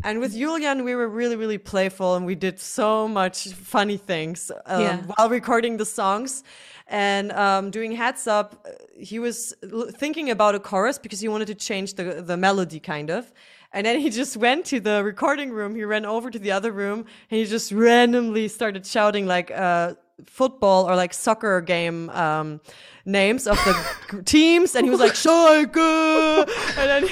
and 0.03 0.19
with 0.19 0.33
Julian, 0.35 0.83
we 0.85 0.95
were 0.95 1.09
really, 1.09 1.37
really 1.37 1.59
playful 1.59 2.15
and 2.17 2.25
we 2.25 2.35
did 2.35 2.59
so 2.59 3.07
much 3.07 3.49
funny 3.49 3.99
things 3.99 4.51
um, 4.65 4.81
Yeah. 4.81 5.03
while 5.15 5.29
recording 5.29 5.77
the 5.77 5.85
songs. 5.85 6.43
And 6.89 7.33
um, 7.33 7.71
doing 7.71 7.93
Heads 7.93 8.27
Up, 8.27 8.67
uh, 8.67 8.71
he 8.99 9.19
was 9.19 9.55
l- 9.63 9.91
thinking 9.91 10.31
about 10.31 10.55
a 10.55 10.59
chorus 10.61 10.99
because 10.99 11.21
he 11.21 11.29
wanted 11.29 11.49
to 11.49 11.55
change 11.55 11.95
the, 11.95 12.23
the 12.23 12.37
melody 12.37 12.81
kind 12.81 13.11
of. 13.11 13.31
And 13.75 13.85
then 13.85 13.99
he 13.99 14.09
just 14.09 14.37
went 14.37 14.67
to 14.67 14.79
the 14.79 15.03
recording 15.03 15.51
room. 15.51 15.75
He 15.75 15.83
ran 15.83 16.07
over 16.07 16.31
to 16.31 16.39
the 16.39 16.53
other 16.53 16.71
room 16.71 17.01
and 17.29 17.41
he 17.41 17.45
just 17.45 17.73
randomly 17.73 18.47
started 18.47 18.87
shouting 18.87 19.27
like 19.27 19.51
uh, 19.51 19.95
football 20.27 20.89
or 20.89 20.95
like 20.95 21.13
soccer 21.13 21.61
game 21.61 22.09
um, 22.11 22.61
names 23.05 23.49
of 23.49 23.57
the 23.65 24.23
teams. 24.25 24.77
And 24.77 24.87
he 24.87 24.91
was 24.91 25.01
like, 25.01 25.15
Schalke! 25.15 26.49
And 26.79 26.89
then 26.89 27.11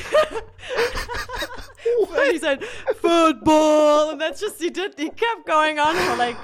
and 2.16 2.32
he 2.32 2.38
said 2.38 2.62
football 2.96 4.10
and 4.10 4.20
that's 4.20 4.40
just 4.40 4.62
he 4.62 4.70
did 4.70 4.94
he 4.96 5.10
kept 5.10 5.44
going 5.44 5.80
on 5.80 5.96
for 5.96 6.16
like 6.16 6.36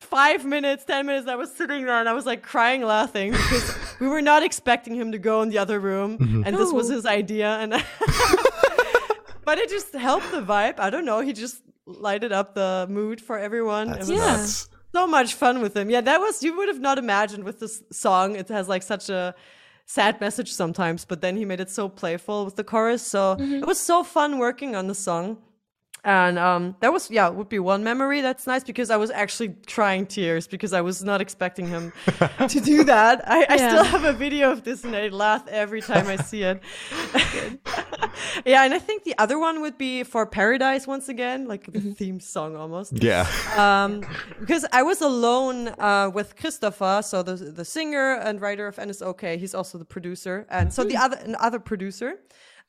five 0.00 0.44
minutes 0.44 0.84
ten 0.84 1.06
minutes 1.06 1.28
i 1.28 1.36
was 1.36 1.52
sitting 1.54 1.86
there 1.86 2.00
and 2.00 2.08
i 2.08 2.12
was 2.12 2.26
like 2.26 2.42
crying 2.42 2.82
laughing 2.82 3.30
because 3.30 3.74
we 4.00 4.08
were 4.08 4.20
not 4.20 4.42
expecting 4.42 4.94
him 4.94 5.12
to 5.12 5.18
go 5.18 5.40
in 5.42 5.48
the 5.48 5.58
other 5.58 5.78
room 5.78 6.42
and 6.44 6.56
this 6.56 6.72
was 6.72 6.88
his 6.88 7.06
idea 7.06 7.56
and 7.58 7.72
but 9.44 9.58
it 9.58 9.68
just 9.68 9.92
helped 9.94 10.30
the 10.30 10.40
vibe 10.42 10.78
i 10.78 10.88
don't 10.90 11.04
know 11.04 11.20
he 11.20 11.32
just 11.32 11.62
lighted 11.86 12.32
up 12.32 12.54
the 12.54 12.86
mood 12.88 13.20
for 13.20 13.38
everyone 13.38 13.88
That's 13.88 14.08
it 14.08 14.12
was 14.12 14.20
Yeah. 14.20 14.36
nuts. 14.36 14.68
so 14.94 15.06
much 15.06 15.34
fun 15.34 15.60
with 15.62 15.76
him. 15.76 15.90
Yeah, 15.90 16.02
that 16.02 16.20
was 16.20 16.42
you 16.42 16.56
would 16.56 16.68
have 16.68 16.80
not 16.80 16.98
imagined 16.98 17.44
with 17.44 17.58
this 17.60 17.82
song. 17.90 18.36
It 18.36 18.48
has 18.48 18.68
like 18.68 18.82
such 18.82 19.08
a 19.08 19.34
sad 19.86 20.20
message 20.20 20.52
sometimes, 20.52 21.04
but 21.04 21.20
then 21.22 21.36
he 21.36 21.44
made 21.44 21.60
it 21.60 21.70
so 21.70 21.88
playful 21.88 22.44
with 22.44 22.56
the 22.56 22.64
chorus. 22.64 23.02
So 23.14 23.36
mm-hmm. 23.36 23.62
it 23.62 23.66
was 23.66 23.80
so 23.80 24.04
fun 24.04 24.38
working 24.38 24.76
on 24.76 24.86
the 24.86 24.94
song. 24.94 25.38
And 26.04 26.36
um, 26.36 26.74
that 26.80 26.92
was 26.92 27.10
yeah, 27.12 27.28
would 27.28 27.48
be 27.48 27.60
one 27.60 27.84
memory 27.84 28.22
that's 28.22 28.44
nice 28.44 28.64
because 28.64 28.90
I 28.90 28.96
was 28.96 29.10
actually 29.12 29.54
crying 29.68 30.04
tears 30.04 30.48
because 30.48 30.72
I 30.72 30.80
was 30.80 31.04
not 31.04 31.20
expecting 31.20 31.68
him 31.68 31.92
to 32.48 32.60
do 32.60 32.82
that. 32.84 33.22
I, 33.24 33.46
I 33.48 33.56
still 33.56 33.84
have 33.84 34.04
a 34.04 34.12
video 34.12 34.50
of 34.50 34.64
this 34.64 34.82
and 34.82 34.96
I 34.96 35.08
laugh 35.08 35.46
every 35.46 35.80
time 35.80 36.08
I 36.08 36.16
see 36.16 36.42
it. 36.42 36.60
yeah, 38.44 38.64
and 38.64 38.74
I 38.74 38.78
think 38.78 39.04
the 39.04 39.14
other 39.18 39.38
one 39.38 39.60
would 39.60 39.78
be 39.78 40.02
for 40.02 40.26
Paradise 40.26 40.86
once 40.86 41.08
again, 41.08 41.46
like 41.46 41.70
the 41.72 41.80
theme 41.80 42.20
song 42.20 42.56
almost 42.56 42.92
Yeah. 43.02 43.26
um, 43.56 44.04
because 44.40 44.66
I 44.72 44.82
was 44.82 45.00
alone 45.02 45.68
uh, 45.78 46.10
with 46.12 46.36
Christopher, 46.36 47.02
so 47.04 47.22
the 47.22 47.36
the 47.36 47.64
singer 47.64 48.14
and 48.14 48.40
writer 48.40 48.66
of 48.66 48.76
Annisokay. 48.76 49.38
He's 49.38 49.54
also 49.54 49.78
the 49.78 49.84
producer, 49.84 50.46
and 50.50 50.72
so 50.72 50.84
the 50.84 50.96
other 50.96 51.18
another 51.22 51.58
producer, 51.60 52.18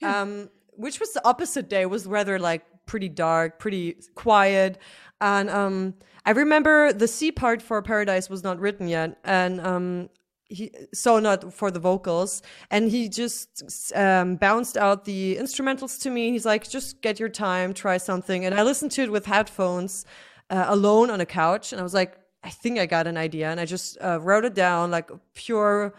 um, 0.03 0.49
which 0.75 0.99
was 0.99 1.13
the 1.13 1.27
opposite 1.27 1.69
day, 1.69 1.85
was 1.85 2.05
rather 2.05 2.37
like 2.39 2.63
pretty 2.93 3.09
dark, 3.09 3.57
pretty 3.57 3.97
quiet, 4.13 4.77
and 5.19 5.49
um, 5.49 5.95
I 6.25 6.31
remember 6.31 6.93
the 6.93 7.07
C 7.07 7.31
part 7.31 7.59
for 7.59 7.81
Paradise 7.81 8.29
was 8.29 8.43
not 8.43 8.59
written 8.59 8.87
yet, 8.87 9.09
and 9.23 9.59
um, 9.61 10.09
he 10.53 10.71
so 10.93 11.19
not 11.19 11.53
for 11.53 11.71
the 11.71 11.79
vocals. 11.79 12.41
And 12.69 12.91
he 12.91 13.09
just 13.09 13.63
um, 13.95 14.35
bounced 14.35 14.77
out 14.77 15.05
the 15.05 15.37
instrumentals 15.39 15.99
to 16.03 16.09
me. 16.09 16.31
He's 16.31 16.45
like 16.45 16.69
just 16.69 17.01
get 17.01 17.19
your 17.19 17.29
time 17.29 17.73
try 17.73 17.97
something. 17.97 18.45
And 18.45 18.53
i 18.53 18.61
listened 18.63 18.91
to 18.91 19.01
it 19.01 19.11
with 19.11 19.25
headphones 19.25 20.05
uh, 20.49 20.65
alone 20.67 21.09
on 21.09 21.19
a 21.21 21.25
couch. 21.25 21.71
And 21.71 21.79
i 21.79 21.83
was 21.83 21.95
like 22.01 22.11
i 22.43 22.49
think 22.49 22.77
i 22.79 22.85
got 22.85 23.07
an 23.07 23.17
idea. 23.17 23.49
And 23.49 23.59
i 23.59 23.65
just 23.65 23.97
uh, 24.01 24.19
wrote 24.21 24.45
it 24.45 24.53
down 24.53 24.91
like 24.91 25.09
pure 25.33 25.93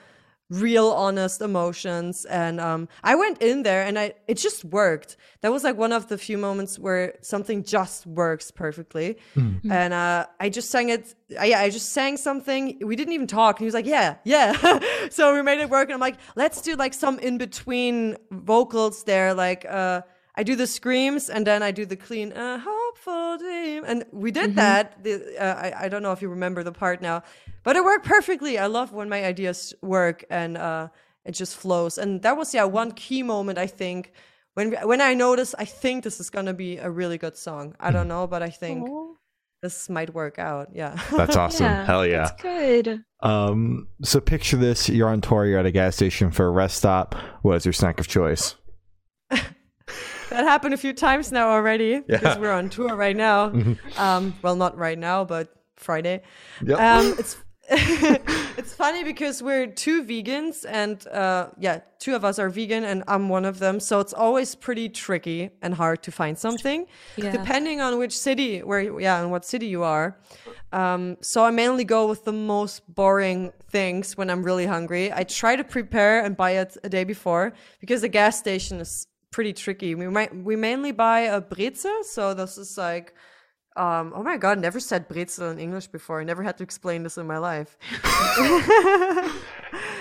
real 0.51 0.91
honest 0.91 1.41
emotions 1.41 2.27
and 2.27 2.61
um, 2.61 2.87
i 3.03 3.15
went 3.15 3.41
in 3.41 3.63
there 3.63 3.83
and 3.83 3.99
i 3.99 4.13
it 4.29 4.35
just 4.35 4.65
worked. 4.65 5.17
That 5.41 5.53
was 5.53 5.65
like 5.65 5.77
one 5.77 5.93
of 5.93 6.09
the 6.09 6.17
few 6.17 6.39
moments 6.39 6.79
where 6.79 7.15
something 7.21 7.63
just 7.65 8.07
works 8.07 8.51
perfectly. 8.51 9.19
And 9.37 9.93
uh, 9.95 10.27
i 10.41 10.49
just 10.49 10.71
sang 10.71 10.89
it 10.91 11.15
I, 11.39 11.47
yeah 11.47 11.61
i 11.61 11.71
just 11.71 11.93
sang 11.93 12.17
something. 12.17 12.79
We 12.83 12.97
didn't 12.97 13.15
even 13.15 13.27
talk. 13.27 13.57
And 13.57 13.65
he 13.65 13.67
was 13.67 13.75
like 13.75 13.87
yeah 13.87 14.17
yeah. 14.25 14.53
So 15.11 15.35
we 15.35 15.43
made 15.43 15.61
it 15.61 15.71
work 15.71 15.89
and 15.89 15.95
i'm 15.95 16.01
like 16.01 16.17
let's 16.37 16.61
do 16.63 16.77
like 16.77 16.95
some 16.95 17.19
in 17.19 17.39
between 17.39 18.17
vocals 18.31 19.05
there. 19.05 19.35
Like 19.35 19.65
uh 19.69 20.03
I 20.37 20.43
do 20.43 20.57
the 20.57 20.67
screams 20.67 21.31
and 21.31 21.47
then 21.47 21.63
I 21.63 21.71
do 21.71 21.87
the 21.87 21.97
clean 21.97 22.33
uh, 22.33 22.59
hopeful 22.59 23.39
dream, 23.39 23.85
and 23.87 24.05
we 24.11 24.33
did 24.33 24.57
that. 24.57 25.03
The, 25.05 25.15
uh, 25.39 25.55
I 25.55 25.85
I 25.85 25.89
don't 25.89 26.03
know 26.03 26.11
if 26.11 26.21
you 26.23 26.29
remember 26.29 26.65
the 26.65 26.73
part 26.73 27.01
now, 27.01 27.23
but 27.65 27.77
it 27.77 27.85
worked 27.85 28.07
perfectly. 28.07 28.59
I 28.59 28.67
love 28.67 28.93
when 28.93 29.09
my 29.09 29.25
ideas 29.25 29.75
work 29.83 30.25
and 30.31 30.57
uh, 30.57 30.89
it 31.25 31.33
just 31.33 31.57
flows. 31.57 31.99
And 31.99 32.23
that 32.23 32.37
was 32.37 32.55
yeah 32.55 32.65
one 32.65 32.93
key 32.93 33.23
moment 33.23 33.59
I 33.59 33.67
think 33.67 34.13
when 34.55 34.73
when 34.87 35.01
I 35.01 35.15
noticed 35.15 35.55
I 35.59 35.65
think 35.65 36.05
this 36.05 36.21
is 36.21 36.31
gonna 36.31 36.55
be 36.55 36.77
a 36.79 36.89
really 36.91 37.19
good 37.19 37.37
song. 37.37 37.75
I 37.81 37.91
don't 37.91 38.09
know, 38.09 38.27
but 38.27 38.43
I 38.43 38.51
think 38.51 38.89
Aw. 38.89 39.15
this 39.63 39.89
might 39.89 40.15
work 40.15 40.39
out. 40.39 40.69
Yeah. 40.75 40.95
That's 41.11 41.37
awesome. 41.43 41.67
Yeah, 41.67 41.85
Hell 41.87 42.07
yeah. 42.07 42.29
That's 42.29 42.43
good. 42.43 43.05
Um, 43.21 43.89
so 44.03 44.21
picture 44.21 44.57
this: 44.59 44.89
you're 44.89 45.09
on 45.09 45.21
tour, 45.23 45.47
you're 45.47 45.59
at 45.59 45.67
a 45.67 45.71
gas 45.73 45.97
station 45.97 46.31
for 46.31 46.47
a 46.47 46.51
rest 46.51 46.77
stop. 46.77 47.15
What 47.43 47.57
is 47.57 47.65
your 47.65 47.73
snack 47.73 47.99
of 47.99 48.07
choice? 48.07 48.55
that 49.31 50.45
happened 50.45 50.75
a 50.75 50.77
few 50.77 50.93
times 50.93 51.33
now 51.33 51.49
already 51.51 52.01
because 52.01 52.23
Yeah. 52.23 52.39
we're 52.39 52.53
on 52.53 52.69
tour 52.69 52.95
right 52.95 53.17
now. 53.17 53.53
Um, 53.97 54.35
well, 54.43 54.57
not 54.57 54.77
right 54.77 54.99
now, 54.99 55.25
but 55.25 55.49
Friday. 55.77 56.23
Yep. 56.63 56.79
Um, 56.79 57.15
it's 57.19 57.37
it's 58.59 58.75
funny 58.75 59.05
because 59.05 59.43
we're 59.43 59.67
two 59.67 60.05
vegans, 60.05 60.65
and 60.69 61.07
uh, 61.09 61.49
yeah, 61.59 61.81
two 61.99 62.15
of 62.15 62.25
us 62.25 62.39
are 62.39 62.49
vegan, 62.51 62.85
and 62.85 63.03
I'm 63.09 63.29
one 63.29 63.45
of 63.45 63.59
them. 63.59 63.81
So 63.81 64.01
it's 64.01 64.13
always 64.13 64.55
pretty 64.55 64.89
tricky 64.89 65.51
and 65.63 65.75
hard 65.75 66.03
to 66.03 66.13
find 66.13 66.37
something, 66.39 66.87
Yeah. 67.17 67.31
depending 67.33 67.81
on 67.81 67.99
which 67.99 68.17
city, 68.19 68.61
where 68.61 69.01
yeah, 69.01 69.21
and 69.23 69.31
what 69.31 69.45
city 69.45 69.67
you 69.67 69.83
are. 69.83 70.19
Um, 70.73 71.17
so 71.21 71.45
I 71.45 71.51
mainly 71.51 71.85
go 71.85 72.07
with 72.09 72.25
the 72.25 72.33
most 72.33 72.83
boring 72.95 73.53
things 73.71 74.17
when 74.17 74.29
I'm 74.29 74.43
really 74.43 74.67
hungry. 74.67 75.13
I 75.13 75.25
try 75.25 75.57
to 75.57 75.65
prepare 75.65 76.23
and 76.25 76.37
buy 76.37 76.53
it 76.53 76.77
a 76.85 76.89
day 76.89 77.05
before 77.05 77.55
because 77.81 78.03
the 78.03 78.09
gas 78.09 78.39
station 78.39 78.81
is 78.81 79.07
pretty 79.31 79.53
tricky. 79.53 79.95
We 79.95 80.09
might 80.09 80.35
we 80.37 80.55
mainly 80.57 80.93
buy 80.93 81.21
a 81.21 81.41
brezel, 81.41 82.05
so 82.05 82.35
this 82.35 82.59
is 82.59 82.77
like 82.77 83.15
um, 83.77 84.13
oh 84.15 84.23
my 84.23 84.37
god, 84.37 84.59
never 84.59 84.81
said 84.81 85.09
brezel 85.09 85.53
in 85.53 85.59
English 85.59 85.89
before. 85.89 86.21
I 86.21 86.25
never 86.25 86.43
had 86.43 86.57
to 86.59 86.65
explain 86.65 87.03
this 87.03 87.19
in 87.19 87.27
my 87.27 87.39
life. 87.39 87.77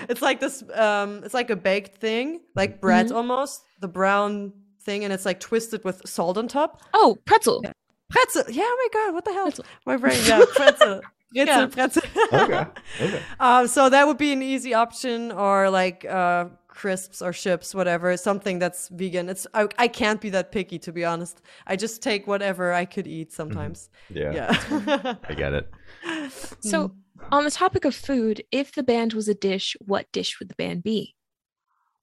it's 0.08 0.22
like 0.22 0.40
this 0.40 0.62
um 0.74 1.22
it's 1.24 1.34
like 1.34 1.50
a 1.50 1.56
baked 1.56 1.96
thing, 1.96 2.40
like 2.54 2.80
bread 2.80 3.12
almost, 3.12 3.62
the 3.80 3.88
brown 3.88 4.52
thing, 4.82 5.04
and 5.04 5.12
it's 5.12 5.24
like 5.24 5.40
twisted 5.40 5.84
with 5.84 6.02
salt 6.06 6.38
on 6.38 6.48
top. 6.48 6.82
Oh, 6.92 7.16
pretzel. 7.24 7.62
Pretzel. 8.10 8.44
Yeah, 8.50 8.64
oh 8.66 8.88
my 8.92 9.00
god, 9.00 9.14
what 9.14 9.24
the 9.24 9.32
hell? 9.32 9.50
My 9.86 9.96
brain, 9.96 10.18
yeah, 10.24 10.42
pretzel. 10.54 11.00
Pretzel, 11.34 11.62
Yeah. 11.62 11.66
pretzel. 11.66 12.02
okay. 12.32 12.66
Okay. 13.00 13.22
Um, 13.40 13.66
so 13.66 13.88
that 13.88 14.06
would 14.06 14.18
be 14.18 14.32
an 14.32 14.40
easy 14.40 14.72
option, 14.72 15.32
or 15.32 15.68
like 15.68 16.04
uh, 16.04 16.44
crisps 16.74 17.22
or 17.22 17.32
chips, 17.32 17.74
whatever, 17.74 18.16
something 18.16 18.58
that's 18.58 18.88
vegan. 18.88 19.28
It's 19.28 19.46
I, 19.54 19.68
I 19.78 19.88
can't 19.88 20.20
be 20.20 20.30
that 20.30 20.52
picky 20.52 20.78
to 20.80 20.92
be 20.92 21.04
honest. 21.04 21.40
I 21.66 21.76
just 21.76 22.02
take 22.02 22.26
whatever 22.26 22.72
I 22.72 22.84
could 22.84 23.06
eat 23.06 23.32
sometimes. 23.32 23.88
Mm-hmm. 24.12 24.34
Yeah. 24.36 24.56
Yeah. 25.04 25.14
I 25.28 25.34
get 25.34 25.52
it. 25.54 25.70
So, 26.60 26.94
on 27.30 27.44
the 27.44 27.50
topic 27.50 27.84
of 27.84 27.94
food, 27.94 28.42
if 28.50 28.72
the 28.72 28.82
band 28.82 29.12
was 29.12 29.28
a 29.28 29.34
dish, 29.34 29.76
what 29.80 30.10
dish 30.12 30.38
would 30.38 30.48
the 30.48 30.54
band 30.54 30.82
be? 30.82 31.14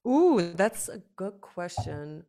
Ooh, 0.08 0.54
that's 0.56 0.90
a 0.90 1.02
good 1.16 1.42
question. 1.42 2.24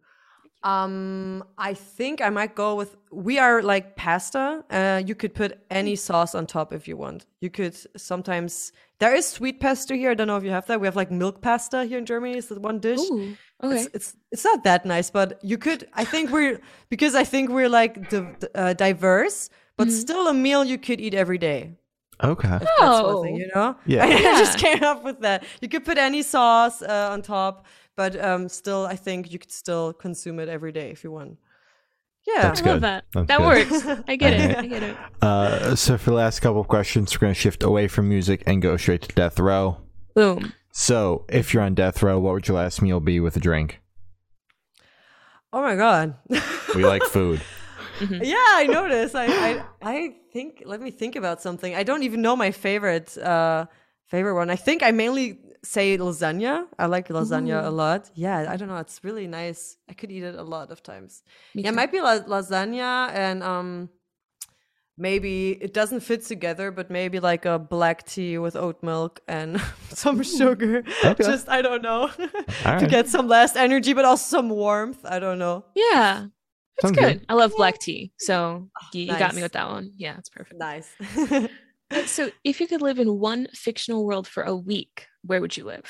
Um, 0.65 1.43
I 1.59 1.75
think 1.75 2.21
I 2.21 2.31
might 2.31 2.55
go 2.55 2.75
with 2.77 2.97
we 3.11 3.39
are 3.39 3.63
like 3.63 3.97
pasta. 3.97 4.65
Uh, 4.71 5.03
you 5.05 5.15
could 5.15 5.35
put 5.35 5.59
any 5.71 5.97
sauce 5.97 6.35
on 6.35 6.47
top 6.47 6.73
if 6.73 6.87
you 6.87 6.97
want. 6.97 7.27
You 7.41 7.51
could 7.51 7.77
sometimes 8.01 8.73
there 9.01 9.15
is 9.15 9.27
sweet 9.27 9.59
pasta 9.61 9.97
here. 9.97 10.13
I 10.13 10.15
don't 10.15 10.29
know 10.29 10.37
if 10.37 10.45
you 10.45 10.51
have 10.51 10.67
that. 10.67 10.81
We 10.81 10.87
have 10.87 10.97
like 10.97 11.11
milk 11.11 11.41
pasta 11.43 11.85
here 11.85 11.99
in 11.99 12.07
Germany. 12.07 12.37
Is 12.37 12.47
the 12.49 12.61
one 12.61 12.79
dish. 12.79 13.01
Ooh, 13.01 13.37
okay. 13.63 13.83
It's, 13.83 13.89
it's 13.95 14.17
it's 14.31 14.45
not 14.45 14.63
that 14.65 14.87
nice, 14.87 15.11
but 15.11 15.39
you 15.43 15.59
could. 15.59 15.89
I 15.95 16.05
think 16.05 16.31
we're 16.31 16.61
because 16.89 17.15
I 17.17 17.25
think 17.25 17.51
we're 17.51 17.69
like 17.69 18.09
di- 18.09 18.35
uh, 18.55 18.73
diverse, 18.75 19.51
but 19.77 19.91
still 19.91 20.29
a 20.29 20.35
meal 20.35 20.65
you 20.65 20.79
could 20.79 21.01
eat 21.01 21.15
every 21.15 21.39
day. 21.39 21.73
Okay. 22.23 22.49
That's 22.49 22.63
one 22.79 23.05
Oh, 23.05 23.23
thing, 23.25 23.35
you 23.37 23.51
know. 23.53 23.75
Yeah. 23.87 24.05
I 24.05 24.11
just 24.39 24.57
came 24.59 24.85
up 24.85 25.03
with 25.03 25.21
that. 25.23 25.45
You 25.61 25.69
could 25.69 25.85
put 25.85 25.99
any 25.99 26.23
sauce 26.23 26.81
uh, 26.81 27.09
on 27.11 27.21
top, 27.23 27.67
but 27.97 28.23
um, 28.23 28.49
still, 28.49 28.87
I 28.87 28.97
think 28.97 29.33
you 29.33 29.39
could 29.39 29.53
still 29.53 29.93
consume 29.93 30.39
it 30.39 30.49
every 30.49 30.73
day 30.73 30.91
if 30.91 31.05
you 31.05 31.11
want. 31.11 31.39
Yeah. 32.27 32.43
That's 32.43 32.63
I 32.63 32.67
love 32.67 32.81
that. 32.83 33.05
That's 33.13 33.29
that 33.29 33.39
good. 33.39 33.71
works. 33.71 34.03
I 34.09 34.17
get 34.17 34.33
it. 34.35 34.57
I 34.65 34.67
get 34.67 34.83
it. 34.83 34.97
Uh, 35.21 35.75
so 35.75 35.99
for 35.99 36.11
the 36.11 36.17
last 36.17 36.41
couple 36.41 36.61
of 36.61 36.69
questions, 36.69 37.15
we're 37.15 37.21
going 37.21 37.35
to 37.35 37.41
shift 37.41 37.63
away 37.63 37.89
from 37.89 38.09
music 38.09 38.43
and 38.47 38.63
go 38.63 38.77
straight 38.77 39.03
to 39.03 39.15
death 39.15 39.39
row. 39.39 39.79
Boom. 40.15 40.53
So 40.73 41.25
if 41.29 41.53
you're 41.53 41.63
on 41.63 41.75
death 41.75 42.03
row, 42.03 42.19
what 42.19 42.35
would 42.35 42.49
your 42.49 42.57
last 42.57 42.81
meal 42.81 43.01
be 43.01 43.21
with 43.21 43.37
a 43.37 43.41
drink? 43.41 43.81
Oh 45.53 45.61
my 45.61 45.77
god. 45.77 46.15
We 46.75 46.85
like 46.87 47.03
food. 47.03 47.43
yeah, 48.11 48.37
I 48.37 48.67
noticed. 48.71 49.15
I, 49.15 49.27
I 49.27 49.65
I 49.83 50.15
think. 50.33 50.63
Let 50.65 50.81
me 50.81 50.91
think 50.91 51.15
about 51.15 51.43
something. 51.43 51.75
I 51.75 51.83
don't 51.83 52.05
even 52.05 52.23
know 52.23 52.35
my 52.35 52.51
favorite 52.51 53.19
uh 53.19 53.67
favorite 54.07 54.35
one. 54.35 54.49
I 54.49 54.57
think 54.57 54.83
I 54.83 54.93
mainly 54.93 55.39
say 55.65 55.97
lasagna. 55.99 56.67
I 56.79 56.87
like 56.87 57.09
lasagna 57.09 57.65
a 57.65 57.71
lot. 57.71 58.11
Yeah, 58.15 58.47
I 58.49 58.57
don't 58.57 58.69
know. 58.69 58.77
It's 58.79 59.03
really 59.05 59.27
nice. 59.27 59.77
I 59.89 59.93
could 59.95 60.11
eat 60.11 60.23
it 60.25 60.35
a 60.35 60.43
lot 60.43 60.71
of 60.71 60.83
times. 60.83 61.23
Me 61.55 61.63
yeah, 61.63 61.71
it 61.71 61.75
might 61.75 61.93
be 61.93 62.01
la- 62.01 62.21
lasagna 62.21 63.11
and 63.13 63.43
um 63.43 63.89
maybe 64.99 65.51
it 65.61 65.73
doesn't 65.73 66.01
fit 66.01 66.25
together, 66.25 66.71
but 66.71 66.91
maybe 66.91 67.21
like 67.21 67.45
a 67.45 67.59
black 67.59 68.05
tea 68.05 68.39
with 68.39 68.57
oat 68.57 68.83
milk 68.83 69.21
and 69.29 69.61
some 69.91 70.23
sugar. 70.23 70.85
Okay. 71.05 71.25
Just 71.25 71.49
I 71.49 71.63
don't 71.63 71.83
know 71.83 72.09
to 72.65 72.87
get 72.89 73.09
some 73.09 73.29
last 73.29 73.57
energy, 73.57 73.93
but 73.93 74.05
also 74.05 74.37
some 74.37 74.49
warmth. 74.51 75.05
I 75.05 75.19
don't 75.19 75.39
know. 75.39 75.65
Yeah. 75.75 76.27
It's 76.77 76.83
Sounds 76.83 76.97
good. 76.99 77.19
good. 77.21 77.27
I 77.29 77.35
love 77.35 77.53
black 77.57 77.79
tea. 77.79 78.13
So 78.19 78.69
you, 78.93 79.03
you 79.03 79.19
got 79.19 79.35
me 79.35 79.43
with 79.43 79.53
that 79.53 79.69
one. 79.69 79.93
Yeah, 79.97 80.17
it's 80.19 80.31
perfect. 80.31 80.59
Nice. 80.59 80.91
So 82.07 82.31
if 82.45 82.61
you 82.61 82.67
could 82.67 82.83
live 82.83 82.99
in 82.99 83.19
one 83.19 83.49
fictional 83.55 84.05
world 84.05 84.27
for 84.27 84.43
a 84.43 84.57
week, 84.57 85.07
where 85.23 85.41
would 85.41 85.57
you 85.57 85.65
live? 85.65 85.85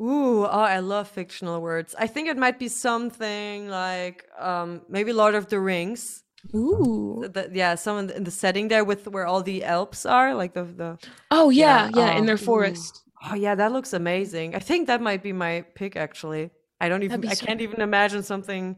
Ooh, 0.00 0.44
oh, 0.44 0.48
I 0.48 0.80
love 0.80 1.08
fictional 1.08 1.60
words. 1.62 1.94
I 1.98 2.06
think 2.06 2.28
it 2.28 2.36
might 2.36 2.58
be 2.58 2.68
something 2.68 3.68
like 3.68 4.24
um, 4.38 4.82
maybe 4.88 5.12
Lord 5.12 5.34
of 5.34 5.48
the 5.48 5.58
Rings. 5.58 6.22
Ooh. 6.54 7.24
The, 7.32 7.50
yeah, 7.52 7.74
some 7.74 8.10
in 8.10 8.24
the, 8.24 8.30
setting 8.30 8.68
there 8.68 8.84
with 8.84 9.08
where 9.08 9.26
all 9.26 9.42
the 9.42 9.64
Alps 9.64 10.04
are, 10.04 10.34
like 10.34 10.52
the 10.54 10.64
the. 10.64 10.98
Oh 11.30 11.50
yeah, 11.50 11.88
Yeah, 11.94 11.98
yeah, 11.98 12.10
in 12.12 12.24
oh, 12.24 12.26
their 12.26 12.34
ooh. 12.34 12.38
forest. 12.38 13.02
Oh 13.28 13.34
yeah, 13.34 13.54
that 13.54 13.72
looks 13.72 13.92
amazing. 13.92 14.54
I 14.54 14.58
think 14.58 14.86
that 14.86 15.00
might 15.00 15.22
be 15.22 15.32
my 15.32 15.64
pick 15.74 15.96
actually. 15.96 16.50
I 16.80 16.88
don't 16.88 17.02
even. 17.02 17.20
be 17.22 17.28
I 17.28 17.34
so 17.34 17.46
can't 17.46 17.62
even 17.62 17.80
imagine 17.80 18.22
something 18.22 18.76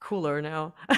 cooler 0.00 0.40
now. 0.42 0.74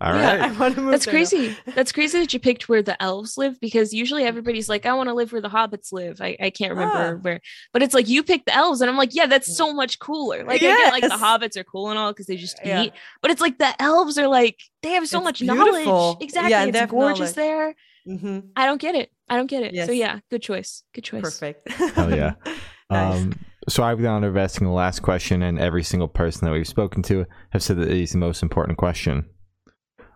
All 0.00 0.14
yeah. 0.14 0.46
I 0.54 0.58
want 0.58 0.74
to 0.76 0.80
move. 0.80 0.90
That's 0.92 1.04
there 1.04 1.12
crazy. 1.14 1.56
That's 1.74 1.92
crazy 1.92 2.18
that 2.20 2.32
you 2.32 2.38
picked 2.40 2.68
where 2.68 2.82
the 2.82 3.00
elves 3.02 3.36
live 3.36 3.60
because 3.60 3.92
usually 3.92 4.24
everybody's 4.24 4.68
like, 4.68 4.86
I 4.86 4.92
want 4.94 5.08
to 5.08 5.14
live 5.14 5.32
where 5.32 5.40
the 5.40 5.48
hobbits 5.48 5.92
live. 5.92 6.20
I, 6.20 6.36
I 6.40 6.50
can't 6.50 6.70
remember 6.72 7.16
Ah. 7.18 7.22
where, 7.22 7.40
but 7.72 7.82
it's 7.82 7.94
like 7.94 8.08
you 8.08 8.22
picked 8.22 8.46
the 8.46 8.54
elves, 8.54 8.80
and 8.80 8.90
I'm 8.90 8.96
like, 8.96 9.14
yeah, 9.14 9.26
that's 9.26 9.54
so 9.56 9.72
much 9.74 9.98
cooler. 9.98 10.44
Like 10.44 10.56
I 10.56 10.58
get 10.58 10.92
like 10.92 11.02
the 11.02 11.10
hobbits 11.10 11.56
are 11.56 11.64
cool 11.64 11.90
and 11.90 11.98
all 11.98 12.12
because 12.12 12.26
they 12.26 12.36
just 12.36 12.58
Yeah. 12.64 12.82
eat, 12.84 12.92
but 13.22 13.30
it's 13.30 13.40
like 13.40 13.58
the 13.58 13.74
elves 13.82 14.16
are 14.18 14.28
like 14.28 14.58
they 14.82 14.90
have 14.90 15.06
so 15.08 15.18
It's 15.18 15.24
much 15.24 15.38
beautiful. 15.40 15.84
knowledge. 15.84 16.16
Exactly, 16.20 16.54
and 16.54 16.72
they 16.74 16.82
it's 16.82 16.90
gorgeous 16.90 17.18
knowledge. 17.18 17.34
there. 17.36 17.74
Mhm, 18.08 18.48
I 18.56 18.66
don't 18.66 18.80
get 18.80 18.94
it. 18.94 19.10
I 19.28 19.36
don't 19.36 19.46
get 19.46 19.62
it. 19.62 19.86
So 19.86 19.92
yeah, 19.92 20.20
good 20.30 20.42
choice. 20.42 20.82
Good 20.94 21.04
choice. 21.04 21.22
Perfect. 21.22 21.70
Hell 21.70 22.14
yeah. 22.14 22.34
Nice. 22.90 23.20
Um, 23.20 23.38
so 23.68 23.82
I 23.82 23.90
have 23.90 24.00
the 24.00 24.06
honor 24.08 24.28
of 24.28 24.36
asking 24.36 24.66
the 24.66 24.72
last 24.72 25.00
question, 25.00 25.42
and 25.42 25.58
every 25.58 25.82
single 25.82 26.08
person 26.08 26.46
that 26.46 26.52
we've 26.52 26.66
spoken 26.66 27.02
to 27.04 27.26
have 27.50 27.62
said 27.62 27.76
that 27.76 27.88
it 27.88 27.96
is 27.96 28.12
the 28.12 28.18
most 28.18 28.42
important 28.42 28.78
question. 28.78 29.26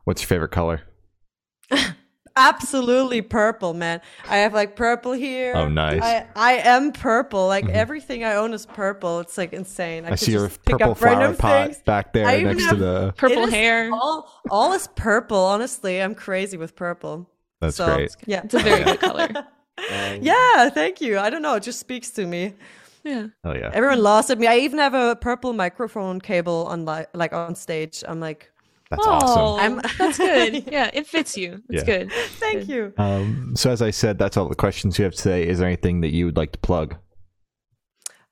What's 0.04 0.22
your 0.22 0.28
favorite 0.28 0.50
color? 0.50 0.82
Absolutely 2.36 3.22
purple, 3.22 3.74
man. 3.74 4.00
I 4.28 4.38
have 4.38 4.52
like 4.52 4.74
purple 4.74 5.12
here. 5.12 5.52
Oh, 5.54 5.68
nice. 5.68 6.02
I, 6.02 6.26
I 6.34 6.52
am 6.54 6.90
purple. 6.90 7.46
Like 7.46 7.64
mm-hmm. 7.64 7.76
everything 7.76 8.24
I 8.24 8.34
own 8.34 8.52
is 8.52 8.66
purple. 8.66 9.20
It's 9.20 9.38
like 9.38 9.52
insane. 9.52 10.04
I, 10.04 10.12
I, 10.12 10.14
see 10.16 10.32
your 10.32 10.48
just 10.48 10.64
pick 10.64 10.78
purple 10.78 10.92
up 10.92 11.00
random 11.00 11.36
flower 11.36 11.58
pot 11.58 11.66
things. 11.68 11.82
back 11.82 12.12
there 12.12 12.26
I 12.26 12.42
next 12.42 12.68
to 12.70 12.76
the. 12.76 13.14
Purple 13.16 13.46
hair. 13.46 13.88
All, 13.92 14.42
all 14.50 14.72
is 14.72 14.88
purple. 14.96 15.38
Honestly, 15.38 16.02
I'm 16.02 16.16
crazy 16.16 16.56
with 16.56 16.74
purple. 16.74 17.30
That's 17.60 17.76
So, 17.76 17.94
great. 17.94 18.16
Yeah. 18.26 18.42
It's 18.44 18.54
a 18.54 18.58
very 18.58 18.84
good 18.84 19.00
color. 19.00 19.28
yeah. 20.20 20.70
Thank 20.70 21.00
you. 21.00 21.20
I 21.20 21.30
don't 21.30 21.42
know. 21.42 21.54
It 21.54 21.62
just 21.62 21.78
speaks 21.78 22.10
to 22.12 22.26
me. 22.26 22.54
Yeah. 23.04 23.26
Hell 23.44 23.56
yeah. 23.56 23.70
Everyone 23.72 24.02
laughs 24.02 24.30
at 24.30 24.38
me. 24.38 24.46
I 24.46 24.56
even 24.58 24.78
have 24.78 24.94
a 24.94 25.14
purple 25.16 25.52
microphone 25.52 26.20
cable 26.20 26.66
on 26.68 26.84
li- 26.86 27.04
like 27.12 27.32
on 27.34 27.54
stage. 27.54 28.02
I'm 28.08 28.18
like, 28.18 28.50
That's 28.90 29.06
oh, 29.06 29.10
awesome. 29.10 29.60
I'm- 29.60 29.80
that's 29.98 30.18
good. 30.18 30.64
Yeah, 30.72 30.90
it 30.92 31.06
fits 31.06 31.36
you. 31.36 31.62
It's 31.68 31.86
Yeah. 31.86 31.98
good. 31.98 32.12
thank 32.40 32.68
you. 32.68 32.92
Um, 32.96 33.52
so 33.56 33.70
as 33.70 33.82
I 33.82 33.90
said, 33.90 34.18
that's 34.18 34.36
all 34.36 34.48
the 34.48 34.54
questions 34.54 34.98
you 34.98 35.04
have 35.04 35.14
today. 35.14 35.46
Is 35.46 35.58
there 35.58 35.68
anything 35.68 36.00
that 36.00 36.12
you 36.14 36.24
would 36.26 36.36
like 36.36 36.52
to 36.52 36.58
plug? 36.58 36.96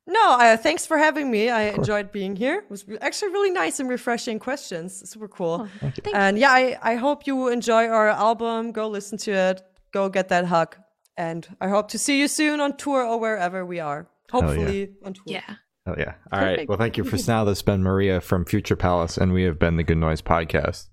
No, 0.07 0.33
uh, 0.33 0.57
thanks 0.57 0.85
for 0.85 0.99
having 0.99 1.31
me. 1.31 1.49
I 1.49 1.63
enjoyed 1.69 2.11
being 2.11 2.35
here. 2.35 2.57
It 2.59 2.71
was 2.71 2.85
actually 3.01 3.31
really 3.31 3.51
nice 3.53 3.79
and 3.79 3.89
refreshing 3.89 4.39
questions. 4.41 5.09
Super 5.09 5.29
cool. 5.29 5.69
Thank 5.81 5.99
you. 5.99 6.13
And 6.13 6.39
yeah, 6.39 6.51
I, 6.51 6.77
I 6.83 6.95
hope 6.97 7.27
you 7.27 7.49
enjoy 7.49 7.87
our 7.87 8.09
album. 8.09 8.73
Go 8.73 8.89
listen 8.89 9.17
to 9.19 9.33
it. 9.33 9.63
Go 9.93 10.09
get 10.09 10.29
that 10.31 10.47
hug. 10.47 10.77
And 11.17 11.47
I 11.61 11.69
hope 11.69 11.89
to 11.91 11.99
see 11.99 12.19
you 12.19 12.27
soon 12.27 12.59
on 12.61 12.77
tour 12.77 13.05
or 13.05 13.21
wherever 13.21 13.65
we 13.65 13.79
are. 13.79 14.09
Yeah. 14.33 14.41
Hopefully 14.41 14.91
on 15.05 15.15
tour. 15.15 15.25
Yeah. 15.27 15.55
Oh 15.87 15.95
yeah. 15.99 16.15
All 16.33 16.41
right. 16.41 16.51
Perfect. 16.51 16.69
Well, 16.69 16.79
thank 16.79 16.97
you 16.97 17.05
for 17.05 17.17
now. 17.29 17.45
This 17.45 17.59
has 17.59 17.63
been 17.63 17.83
Maria 17.83 18.21
from 18.21 18.45
Future 18.45 18.77
Palace, 18.77 19.17
and 19.19 19.33
we 19.33 19.43
have 19.45 19.59
been 19.59 19.77
the 19.77 19.83
Good 19.83 19.99
Noise 19.99 20.23
Podcast. 20.23 20.89